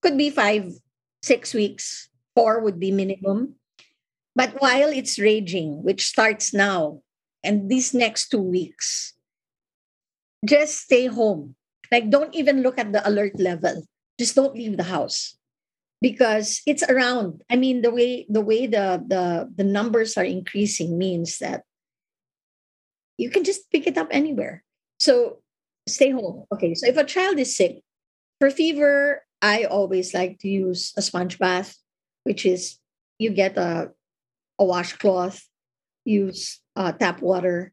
could 0.05 0.21
be 0.21 0.29
five, 0.29 0.77
six 1.25 1.55
weeks, 1.55 2.13
four 2.37 2.61
would 2.61 2.79
be 2.79 2.93
minimum. 2.93 3.57
But 4.37 4.61
while 4.61 4.93
it's 4.93 5.19
raging, 5.19 5.83
which 5.83 6.07
starts 6.07 6.53
now, 6.53 7.01
and 7.43 7.69
these 7.69 7.95
next 7.95 8.29
two 8.29 8.43
weeks, 8.43 9.15
just 10.45 10.79
stay 10.89 11.07
home. 11.07 11.57
Like, 11.91 12.11
don't 12.11 12.35
even 12.35 12.63
look 12.63 12.79
at 12.79 12.93
the 12.93 13.07
alert 13.09 13.39
level. 13.39 13.85
Just 14.19 14.37
don't 14.37 14.55
leave 14.55 14.77
the 14.77 14.85
house 14.85 15.37
because 16.01 16.63
it's 16.67 16.83
around. 16.85 17.43
I 17.51 17.57
mean, 17.57 17.83
the 17.83 17.91
way 17.91 18.27
the 18.29 18.41
way 18.41 18.67
the 18.67 19.03
the 19.07 19.51
the 19.55 19.65
numbers 19.65 20.17
are 20.17 20.25
increasing 20.25 20.99
means 20.99 21.39
that 21.39 21.65
you 23.19 23.31
can 23.31 23.45
just 23.45 23.71
pick 23.71 23.87
it 23.87 23.99
up 23.99 24.09
anywhere. 24.11 24.65
So 24.99 25.41
stay 25.89 26.11
home. 26.11 26.45
Okay. 26.53 26.75
So 26.75 26.87
if 26.87 26.97
a 26.97 27.05
child 27.05 27.39
is 27.39 27.57
sick, 27.57 27.83
for 28.41 28.51
fever, 28.51 29.23
I 29.43 29.65
always 29.65 30.15
like 30.15 30.39
to 30.41 30.49
use 30.49 30.93
a 30.97 31.03
sponge 31.03 31.39
bath, 31.39 31.77
which 32.25 32.45
is 32.45 32.79
you 33.19 33.31
get 33.31 33.57
a 33.57 33.93
a 34.59 34.65
washcloth, 34.65 35.45
use 36.05 36.61
uh, 36.81 36.93
tap 36.93 37.21
water, 37.21 37.73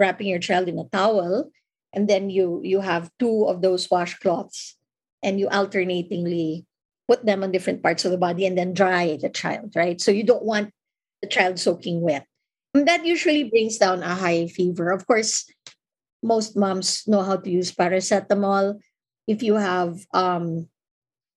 wrapping 0.00 0.26
your 0.26 0.40
child 0.40 0.68
in 0.68 0.80
a 0.80 0.88
towel, 0.88 1.52
and 1.92 2.08
then 2.08 2.32
you 2.32 2.64
you 2.64 2.80
have 2.80 3.12
two 3.20 3.44
of 3.44 3.60
those 3.60 3.88
washcloths, 3.92 4.80
and 5.20 5.36
you 5.36 5.52
alternatingly 5.52 6.64
put 7.04 7.24
them 7.24 7.44
on 7.44 7.52
different 7.52 7.84
parts 7.84 8.04
of 8.04 8.12
the 8.12 8.20
body 8.20 8.48
and 8.48 8.56
then 8.56 8.72
dry 8.72 9.16
the 9.20 9.28
child, 9.28 9.72
right? 9.76 10.00
So 10.00 10.10
you 10.10 10.24
don't 10.24 10.44
want 10.44 10.72
the 11.20 11.28
child 11.28 11.58
soaking 11.58 12.00
wet. 12.00 12.24
And 12.74 12.86
that 12.86 13.04
usually 13.04 13.48
brings 13.48 13.78
down 13.78 14.02
a 14.02 14.14
high 14.14 14.46
fever. 14.46 14.92
Of 14.92 15.06
course, 15.06 15.48
most 16.22 16.56
moms 16.56 17.08
know 17.08 17.22
how 17.22 17.36
to 17.36 17.50
use 17.50 17.72
paracetamol. 17.72 18.80
If 19.26 19.42
you 19.42 19.56
have 19.56 20.04
um, 20.12 20.68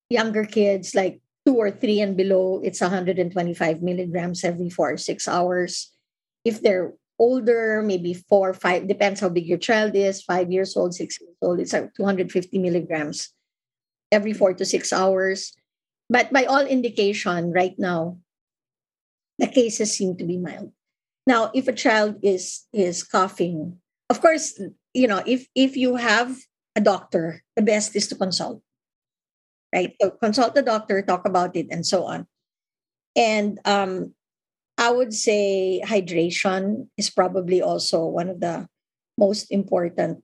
younger 0.10 0.44
kids, 0.44 0.94
like 0.94 1.22
two 1.46 1.56
or 1.56 1.72
three 1.72 2.02
and 2.02 2.18
below, 2.18 2.60
it's 2.64 2.82
125 2.82 3.82
milligrams 3.82 4.44
every 4.44 4.70
four 4.70 4.92
or 4.92 4.98
six 4.98 5.28
hours. 5.28 5.90
If 6.44 6.62
they're 6.62 6.94
older, 7.22 7.86
maybe 7.86 8.18
four, 8.18 8.52
five, 8.52 8.90
depends 8.90 9.22
how 9.22 9.30
big 9.30 9.46
your 9.46 9.62
child 9.62 9.94
is, 9.94 10.26
five 10.26 10.52
years 10.52 10.76
old, 10.76 10.98
six 10.98 11.22
years 11.22 11.38
old, 11.40 11.62
it's 11.62 11.72
like 11.72 11.94
250 11.94 12.58
milligrams 12.58 13.30
every 14.12 14.34
four 14.34 14.58
to 14.58 14.66
six 14.66 14.92
hours. 14.92 15.54
But 16.10 16.34
by 16.34 16.50
all 16.50 16.66
indication, 16.66 17.54
right 17.54 17.78
now, 17.78 18.18
the 19.38 19.46
cases 19.46 19.96
seem 19.96 20.18
to 20.18 20.26
be 20.26 20.42
mild. 20.42 20.74
Now, 21.30 21.54
if 21.54 21.70
a 21.70 21.78
child 21.78 22.18
is 22.26 22.66
is 22.74 23.06
coughing, 23.06 23.78
of 24.10 24.20
course, 24.20 24.58
you 24.94 25.08
know, 25.08 25.22
if 25.24 25.46
if 25.54 25.78
you 25.78 26.02
have 26.02 26.36
a 26.76 26.82
doctor, 26.82 27.46
the 27.56 27.62
best 27.62 27.96
is 27.96 28.10
to 28.10 28.18
consult. 28.18 28.66
Right? 29.72 29.96
So 30.02 30.10
consult 30.10 30.58
the 30.58 30.66
doctor, 30.66 31.00
talk 31.06 31.24
about 31.24 31.56
it, 31.56 31.70
and 31.70 31.86
so 31.86 32.04
on. 32.04 32.28
And 33.16 33.62
um, 33.64 34.12
I 34.82 34.90
would 34.90 35.14
say 35.14 35.80
hydration 35.86 36.90
is 36.98 37.12
probably 37.12 37.62
also 37.62 38.04
one 38.04 38.30
of 38.30 38.40
the 38.40 38.68
most 39.16 39.52
important 39.52 40.24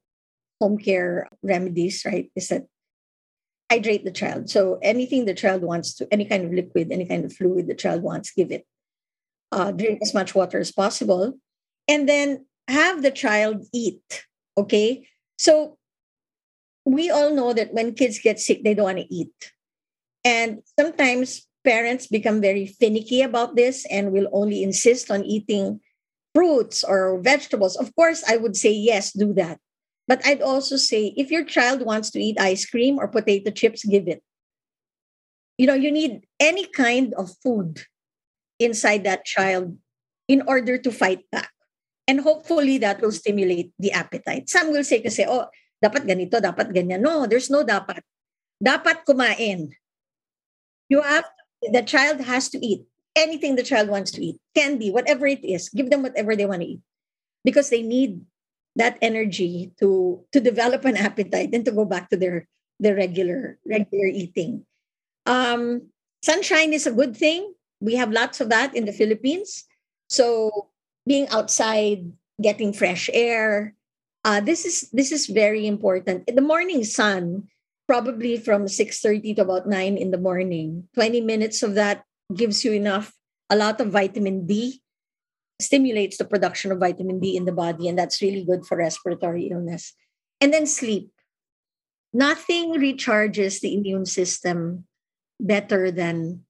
home 0.59 0.79
care 0.79 1.29
remedies, 1.43 2.01
right? 2.03 2.31
Is 2.35 2.47
that 2.47 2.65
hydrate 3.69 4.03
the 4.03 4.11
child. 4.11 4.49
So 4.49 4.79
anything 4.81 5.25
the 5.25 5.35
child 5.35 5.61
wants 5.61 5.93
to, 5.95 6.07
any 6.11 6.25
kind 6.25 6.43
of 6.43 6.51
liquid, 6.51 6.91
any 6.91 7.05
kind 7.05 7.23
of 7.23 7.33
fluid 7.33 7.67
the 7.67 7.75
child 7.75 8.01
wants, 8.01 8.31
give 8.31 8.51
it. 8.51 8.65
Uh, 9.51 9.71
drink 9.71 9.99
as 10.01 10.15
much 10.15 10.33
water 10.33 10.57
as 10.57 10.71
possible. 10.71 11.37
And 11.87 12.09
then 12.09 12.47
have 12.67 13.03
the 13.03 13.11
child 13.11 13.63
eat. 13.71 14.25
Okay. 14.57 15.07
So 15.37 15.77
we 16.83 17.11
all 17.11 17.29
know 17.29 17.53
that 17.53 17.75
when 17.75 17.93
kids 17.93 18.17
get 18.17 18.39
sick, 18.39 18.63
they 18.63 18.73
don't 18.73 18.85
want 18.85 18.97
to 18.97 19.13
eat. 19.13 19.51
And 20.25 20.63
sometimes 20.79 21.45
parents 21.67 22.07
become 22.07 22.39
very 22.39 22.63
finicky 22.63 23.19
about 23.19 23.59
this 23.59 23.83
and 23.91 24.15
will 24.15 24.31
only 24.31 24.63
insist 24.63 25.11
on 25.11 25.27
eating 25.27 25.83
fruits 26.31 26.79
or 26.79 27.19
vegetables. 27.19 27.75
Of 27.75 27.91
course, 27.99 28.23
I 28.23 28.39
would 28.39 28.55
say, 28.55 28.71
yes, 28.71 29.11
do 29.11 29.35
that. 29.35 29.59
But 30.07 30.23
I'd 30.23 30.39
also 30.39 30.79
say 30.79 31.11
if 31.19 31.27
your 31.27 31.43
child 31.43 31.83
wants 31.83 32.07
to 32.15 32.23
eat 32.23 32.39
ice 32.39 32.63
cream 32.63 32.95
or 32.95 33.11
potato 33.11 33.51
chips, 33.51 33.83
give 33.83 34.07
it. 34.07 34.23
You 35.59 35.67
know, 35.67 35.75
you 35.75 35.91
need 35.91 36.23
any 36.39 36.63
kind 36.71 37.11
of 37.19 37.35
food 37.43 37.83
inside 38.63 39.03
that 39.03 39.27
child 39.27 39.75
in 40.31 40.47
order 40.47 40.77
to 40.79 40.91
fight 40.91 41.27
back. 41.27 41.51
And 42.07 42.23
hopefully 42.23 42.77
that 42.79 43.01
will 43.03 43.11
stimulate 43.11 43.75
the 43.75 43.91
appetite. 43.91 44.47
Some 44.47 44.71
will 44.71 44.87
say 44.87 45.03
kasi, 45.03 45.27
oh, 45.27 45.51
dapat 45.83 46.07
ganito, 46.07 46.39
dapat 46.39 46.71
ganyan. 46.71 47.03
No, 47.03 47.27
there's 47.27 47.51
no 47.51 47.67
dapat. 47.67 47.99
Dapat 48.63 49.03
kumain. 49.03 49.75
You 50.87 51.03
have, 51.03 51.27
the 51.61 51.81
child 51.81 52.21
has 52.21 52.49
to 52.49 52.59
eat 52.65 52.85
anything 53.17 53.55
the 53.55 53.65
child 53.65 53.89
wants 53.89 54.11
to 54.11 54.23
eat. 54.23 54.37
Candy, 54.55 54.91
whatever 54.91 55.25
it 55.25 55.43
is, 55.43 55.69
give 55.69 55.89
them 55.89 56.03
whatever 56.03 56.35
they 56.35 56.45
want 56.45 56.61
to 56.61 56.77
eat. 56.77 56.81
Because 57.43 57.69
they 57.69 57.81
need 57.81 58.21
that 58.75 58.97
energy 59.01 59.73
to 59.81 60.21
to 60.31 60.39
develop 60.39 60.85
an 60.85 60.95
appetite 60.95 61.49
and 61.51 61.65
to 61.65 61.73
go 61.73 61.83
back 61.83 62.09
to 62.09 62.17
their 62.17 62.47
their 62.79 62.95
regular 62.95 63.57
regular 63.65 64.07
eating. 64.07 64.65
Um, 65.25 65.89
sunshine 66.21 66.71
is 66.71 66.85
a 66.85 66.93
good 66.93 67.17
thing. 67.17 67.53
We 67.81 67.95
have 67.95 68.13
lots 68.13 68.39
of 68.39 68.49
that 68.49 68.75
in 68.75 68.85
the 68.85 68.93
Philippines. 68.93 69.65
So 70.09 70.69
being 71.05 71.27
outside, 71.29 72.05
getting 72.41 72.71
fresh 72.71 73.09
air, 73.11 73.73
uh, 74.23 74.41
this 74.41 74.65
is 74.65 74.89
this 74.91 75.11
is 75.11 75.27
very 75.27 75.65
important. 75.65 76.29
The 76.29 76.45
morning 76.45 76.83
sun, 76.83 77.49
probably 77.87 78.37
from 78.37 78.67
six 78.67 78.99
thirty 78.99 79.33
to 79.35 79.41
about 79.41 79.67
nine 79.67 79.97
in 79.97 80.11
the 80.11 80.19
morning, 80.19 80.87
twenty 80.93 81.21
minutes 81.21 81.63
of 81.63 81.73
that 81.75 82.03
gives 82.35 82.63
you 82.63 82.73
enough, 82.73 83.13
a 83.49 83.55
lot 83.55 83.79
of 83.79 83.91
vitamin 83.91 84.45
D 84.45 84.81
stimulates 85.59 86.17
the 86.17 86.25
production 86.25 86.71
of 86.71 86.79
vitamin 86.79 87.19
D 87.19 87.35
in 87.35 87.45
the 87.45 87.55
body, 87.55 87.87
and 87.87 87.97
that's 87.97 88.21
really 88.21 88.43
good 88.43 88.65
for 88.65 88.77
respiratory 88.77 89.47
illness. 89.47 89.95
And 90.39 90.53
then 90.53 90.67
sleep. 90.67 91.09
Nothing 92.13 92.75
recharges 92.75 93.59
the 93.59 93.73
immune 93.73 94.05
system 94.05 94.85
better 95.39 95.91
than 95.91 96.45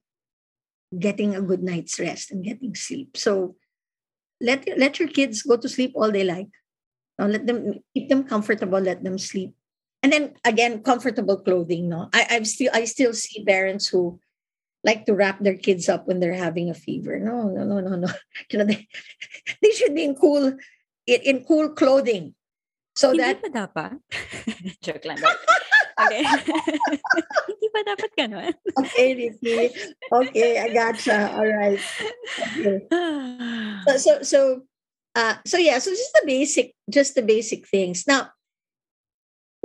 getting 0.98 1.36
a 1.36 1.42
good 1.42 1.64
night's 1.64 2.00
rest 2.00 2.32
and 2.32 2.44
getting 2.44 2.76
sleep. 2.76 3.18
So 3.18 3.56
let 4.40 4.64
let 4.78 5.00
your 5.00 5.10
kids 5.10 5.42
go 5.42 5.58
to 5.58 5.68
sleep 5.68 5.92
all 5.96 6.12
they 6.12 6.24
like. 6.24 6.54
Now, 7.18 7.26
let 7.26 7.48
them 7.50 7.82
keep 7.94 8.08
them 8.08 8.24
comfortable. 8.24 8.80
Let 8.80 9.04
them 9.04 9.18
sleep, 9.18 9.57
and 10.08 10.14
then 10.14 10.40
again, 10.48 10.84
comfortable 10.84 11.36
clothing. 11.36 11.90
No, 11.90 12.08
I, 12.14 12.40
I've 12.40 12.48
still 12.48 12.72
I 12.74 12.86
still 12.86 13.12
see 13.12 13.44
parents 13.44 13.92
who 13.92 14.20
like 14.88 15.04
to 15.06 15.14
wrap 15.14 15.44
their 15.44 15.60
kids 15.60 15.90
up 15.90 16.08
when 16.08 16.24
they're 16.24 16.32
having 16.32 16.70
a 16.70 16.74
fever. 16.74 17.20
No, 17.20 17.52
no, 17.52 17.68
no, 17.68 17.84
no, 17.84 17.96
no. 17.96 18.08
You 18.50 18.60
know, 18.60 18.66
they, 18.66 18.88
they 19.62 19.72
should 19.72 19.94
be 19.94 20.06
in 20.06 20.16
cool 20.16 20.56
in, 21.04 21.20
in 21.28 21.44
cool 21.44 21.76
clothing. 21.76 22.36
So 22.96 23.12
Hindi 23.12 23.24
that 23.28 23.44
pa 23.44 23.50
dapat? 23.52 23.92
Joke 24.88 25.04
lang. 25.12 25.20
okay. 26.00 26.24
Hindi 27.52 27.68
pa 27.68 27.82
dapat 27.84 28.12
ganun? 28.16 28.54
okay, 28.80 29.12
Riki. 29.12 29.76
Okay, 30.08 30.56
I 30.56 30.72
gotcha. 30.72 31.36
All 31.36 31.52
right. 31.52 31.84
Okay. 32.56 32.88
So 33.88 33.96
so 34.00 34.12
so 34.24 34.40
uh 35.16 35.40
so 35.48 35.56
yeah, 35.60 35.80
so 35.80 35.92
just 35.92 36.16
the 36.16 36.26
basic 36.26 36.76
just 36.88 37.14
the 37.16 37.24
basic 37.24 37.68
things. 37.68 38.08
Now, 38.08 38.36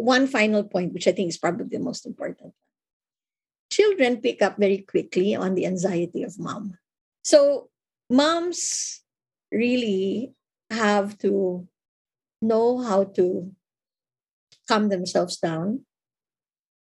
one 0.03 0.27
final 0.27 0.65
point 0.65 0.93
which 0.93 1.07
I 1.07 1.13
think 1.13 1.29
is 1.31 1.39
probably 1.39 1.71
the 1.71 1.79
most 1.79 2.07
important 2.07 2.53
children 3.73 4.21
pick 4.21 4.45
up 4.45 4.61
very 4.61 4.85
quickly 4.85 5.35
on 5.35 5.57
the 5.57 5.65
anxiety 5.65 6.23
of 6.23 6.39
mom. 6.39 6.77
So 7.25 7.73
moms 8.13 9.01
really 9.51 10.37
have 10.69 11.17
to 11.25 11.67
know 12.45 12.85
how 12.85 13.05
to 13.17 13.49
calm 14.69 14.93
themselves 14.93 15.41
down. 15.41 15.89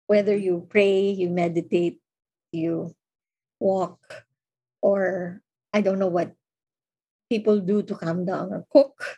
Whether 0.06 0.36
you 0.36 0.68
pray, 0.68 1.08
you 1.08 1.32
meditate, 1.32 2.04
you 2.52 2.92
walk, 3.58 4.28
or 4.84 5.40
I 5.72 5.80
don't 5.80 5.98
know 5.98 6.12
what 6.12 6.36
people 7.32 7.60
do 7.64 7.80
to 7.88 7.94
calm 7.96 8.28
down, 8.28 8.52
or 8.52 8.68
cook, 8.68 9.16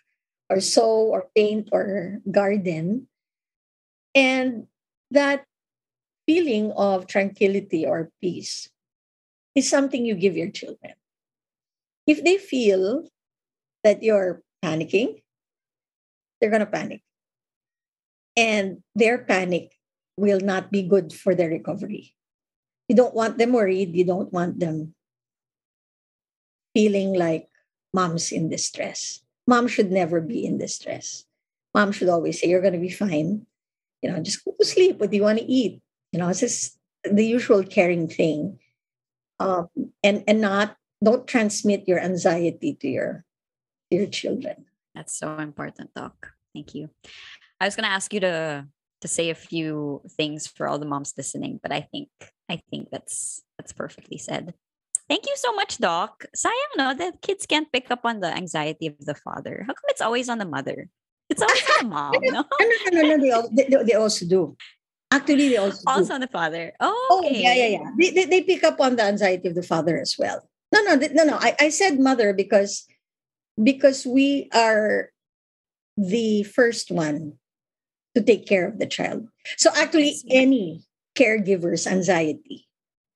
or 0.48 0.62
sew, 0.62 1.10
or 1.10 1.26
paint, 1.34 1.70
or 1.72 2.22
garden. 2.30 3.08
And 4.16 4.66
that 5.12 5.44
feeling 6.26 6.72
of 6.72 7.06
tranquility 7.06 7.84
or 7.84 8.10
peace 8.20 8.68
is 9.54 9.68
something 9.68 10.04
you 10.04 10.16
give 10.16 10.36
your 10.36 10.50
children. 10.50 10.94
If 12.06 12.24
they 12.24 12.38
feel 12.38 13.04
that 13.84 14.02
you're 14.02 14.42
panicking, 14.64 15.20
they're 16.40 16.50
going 16.50 16.64
to 16.64 16.66
panic. 16.66 17.02
And 18.36 18.82
their 18.94 19.18
panic 19.18 19.76
will 20.16 20.40
not 20.40 20.72
be 20.72 20.82
good 20.82 21.12
for 21.12 21.34
their 21.34 21.48
recovery. 21.48 22.14
You 22.88 22.96
don't 22.96 23.14
want 23.14 23.36
them 23.36 23.52
worried. 23.52 23.94
You 23.94 24.04
don't 24.04 24.32
want 24.32 24.60
them 24.60 24.94
feeling 26.74 27.14
like 27.14 27.48
mom's 27.92 28.32
in 28.32 28.48
distress. 28.48 29.20
Mom 29.46 29.68
should 29.68 29.90
never 29.90 30.20
be 30.20 30.44
in 30.44 30.58
distress. 30.58 31.24
Mom 31.74 31.92
should 31.92 32.08
always 32.08 32.40
say, 32.40 32.48
You're 32.48 32.60
going 32.60 32.74
to 32.74 32.78
be 32.78 32.90
fine. 32.90 33.46
You 34.06 34.12
know, 34.12 34.22
just 34.22 34.44
go 34.44 34.54
to 34.54 34.64
sleep. 34.64 35.00
What 35.02 35.10
do 35.10 35.16
you 35.16 35.26
want 35.26 35.40
to 35.40 35.44
eat? 35.44 35.82
You 36.12 36.20
know, 36.20 36.28
it's 36.28 36.38
just 36.38 36.78
the 37.02 37.26
usual 37.26 37.64
caring 37.64 38.06
thing. 38.06 38.62
Um, 39.40 39.66
and 40.04 40.22
and 40.30 40.40
not 40.40 40.76
don't 41.02 41.26
transmit 41.26 41.88
your 41.90 41.98
anxiety 41.98 42.78
to 42.78 42.86
your 42.86 43.24
your 43.90 44.06
children. 44.06 44.70
That's 44.94 45.18
so 45.18 45.36
important, 45.38 45.90
Doc. 45.92 46.38
Thank 46.54 46.74
you. 46.78 46.88
I 47.60 47.66
was 47.66 47.74
going 47.74 47.84
to 47.84 47.90
ask 47.90 48.14
you 48.14 48.20
to 48.20 48.66
to 49.02 49.08
say 49.08 49.28
a 49.30 49.34
few 49.34 50.02
things 50.16 50.46
for 50.46 50.68
all 50.68 50.78
the 50.78 50.86
moms 50.86 51.18
listening, 51.18 51.58
but 51.60 51.72
I 51.72 51.82
think 51.82 52.08
I 52.48 52.62
think 52.70 52.94
that's 52.94 53.42
that's 53.58 53.74
perfectly 53.74 54.18
said. 54.18 54.54
Thank 55.10 55.26
you 55.26 55.34
so 55.34 55.52
much, 55.52 55.78
Doc. 55.78 56.26
Sayang, 56.30 56.72
no, 56.78 56.94
the 56.94 57.10
kids 57.22 57.46
can't 57.46 57.70
pick 57.74 57.90
up 57.90 58.06
on 58.06 58.20
the 58.20 58.30
anxiety 58.30 58.86
of 58.86 59.02
the 59.02 59.18
father. 59.18 59.66
How 59.66 59.74
come 59.74 59.90
it's 59.90 60.00
always 60.00 60.28
on 60.28 60.38
the 60.38 60.46
mother? 60.46 60.90
It's 61.28 61.42
always 61.42 61.62
on 61.82 61.88
the 61.88 61.94
mom, 61.94 62.12
no? 62.22 62.44
no, 62.60 62.66
no, 62.92 63.02
no, 63.02 63.16
no, 63.16 63.22
they, 63.22 63.30
all, 63.30 63.48
they, 63.50 63.84
they 63.84 63.94
also 63.94 64.26
do. 64.26 64.56
Actually, 65.10 65.48
they 65.50 65.56
also 65.56 65.82
also 65.86 66.08
do. 66.08 66.14
on 66.14 66.20
the 66.20 66.28
father. 66.28 66.72
Oh, 66.80 67.20
okay. 67.24 67.28
oh, 67.28 67.40
yeah, 67.40 67.54
yeah, 67.54 67.66
yeah. 67.78 67.90
They, 67.98 68.10
they, 68.10 68.24
they 68.24 68.42
pick 68.42 68.64
up 68.64 68.80
on 68.80 68.96
the 68.96 69.02
anxiety 69.02 69.48
of 69.48 69.54
the 69.54 69.62
father 69.62 69.98
as 69.98 70.16
well. 70.18 70.48
No, 70.72 70.82
no, 70.82 70.94
no, 70.94 71.24
no. 71.24 71.36
I, 71.40 71.54
I 71.60 71.68
said 71.70 71.98
mother 71.98 72.32
because 72.32 72.86
because 73.62 74.04
we 74.04 74.48
are 74.52 75.10
the 75.96 76.42
first 76.42 76.90
one 76.90 77.34
to 78.14 78.22
take 78.22 78.46
care 78.46 78.66
of 78.66 78.78
the 78.78 78.86
child. 78.86 79.28
So 79.56 79.70
actually, 79.74 80.16
any 80.30 80.84
caregiver's 81.16 81.86
anxiety, 81.86 82.66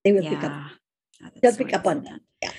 they 0.04 0.12
will 0.12 0.22
yeah. 0.24 0.30
pick 0.30 0.44
up. 0.44 0.52
Oh, 1.22 1.28
They'll 1.42 1.56
pick 1.56 1.74
up 1.74 1.86
on 1.86 2.04
that. 2.04 2.20
Yeah. 2.42 2.52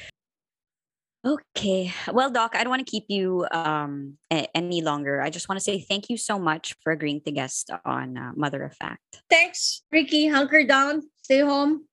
Okay. 1.23 1.93
Well, 2.11 2.31
Doc, 2.31 2.55
I 2.55 2.63
don't 2.63 2.71
want 2.71 2.85
to 2.85 2.89
keep 2.89 3.05
you 3.07 3.45
um, 3.51 4.17
a- 4.31 4.49
any 4.57 4.81
longer. 4.81 5.21
I 5.21 5.29
just 5.29 5.47
want 5.47 5.57
to 5.59 5.63
say 5.63 5.79
thank 5.79 6.09
you 6.09 6.17
so 6.17 6.39
much 6.39 6.75
for 6.83 6.91
agreeing 6.91 7.21
to 7.21 7.31
guest 7.31 7.69
on 7.85 8.17
uh, 8.17 8.31
Mother 8.35 8.63
of 8.63 8.75
Fact. 8.75 9.21
Thanks, 9.29 9.83
Riki. 9.91 10.27
Hunker 10.27 10.65
down. 10.65 11.03
Stay 11.21 11.41
home. 11.41 11.85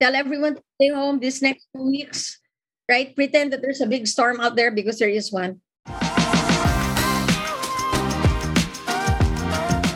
Tell 0.00 0.16
everyone 0.16 0.56
to 0.56 0.62
stay 0.80 0.88
home 0.88 1.20
this 1.20 1.40
next 1.40 1.68
two 1.74 1.86
weeks. 1.86 2.40
Right? 2.90 3.14
Pretend 3.14 3.52
that 3.52 3.62
there's 3.62 3.80
a 3.80 3.86
big 3.86 4.08
storm 4.08 4.40
out 4.40 4.56
there 4.56 4.72
because 4.72 4.98
there 4.98 5.08
is 5.08 5.30
one. 5.30 5.60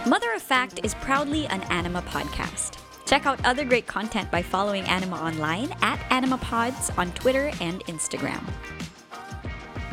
Mother 0.06 0.32
of 0.32 0.42
Fact 0.42 0.78
is 0.84 0.94
proudly 0.94 1.46
an 1.48 1.62
Anima 1.62 2.02
podcast. 2.02 2.78
Check 3.06 3.24
out 3.24 3.42
other 3.44 3.64
great 3.64 3.86
content 3.86 4.30
by 4.30 4.42
following 4.42 4.84
Anima 4.84 5.16
online 5.16 5.72
at 5.80 5.98
AnimaPods 6.10 6.96
on 6.98 7.12
Twitter 7.12 7.52
and 7.60 7.84
Instagram. 7.86 8.42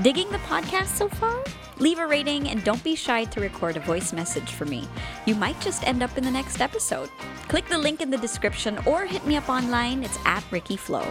Digging 0.01 0.29
the 0.31 0.39
podcast 0.39 0.87
so 0.87 1.07
far? 1.07 1.43
Leave 1.77 1.99
a 1.99 2.07
rating 2.07 2.49
and 2.49 2.63
don't 2.63 2.83
be 2.83 2.95
shy 2.95 3.23
to 3.25 3.39
record 3.39 3.77
a 3.77 3.79
voice 3.79 4.13
message 4.13 4.51
for 4.51 4.65
me. 4.65 4.87
You 5.25 5.35
might 5.35 5.59
just 5.61 5.87
end 5.87 6.01
up 6.01 6.17
in 6.17 6.23
the 6.23 6.31
next 6.31 6.59
episode. 6.59 7.09
Click 7.47 7.67
the 7.67 7.77
link 7.77 8.01
in 8.01 8.09
the 8.09 8.17
description 8.17 8.79
or 8.85 9.05
hit 9.05 9.25
me 9.25 9.37
up 9.37 9.49
online. 9.49 10.03
It's 10.03 10.17
at 10.25 10.43
Riki 10.51 10.75
Flo. 10.75 11.05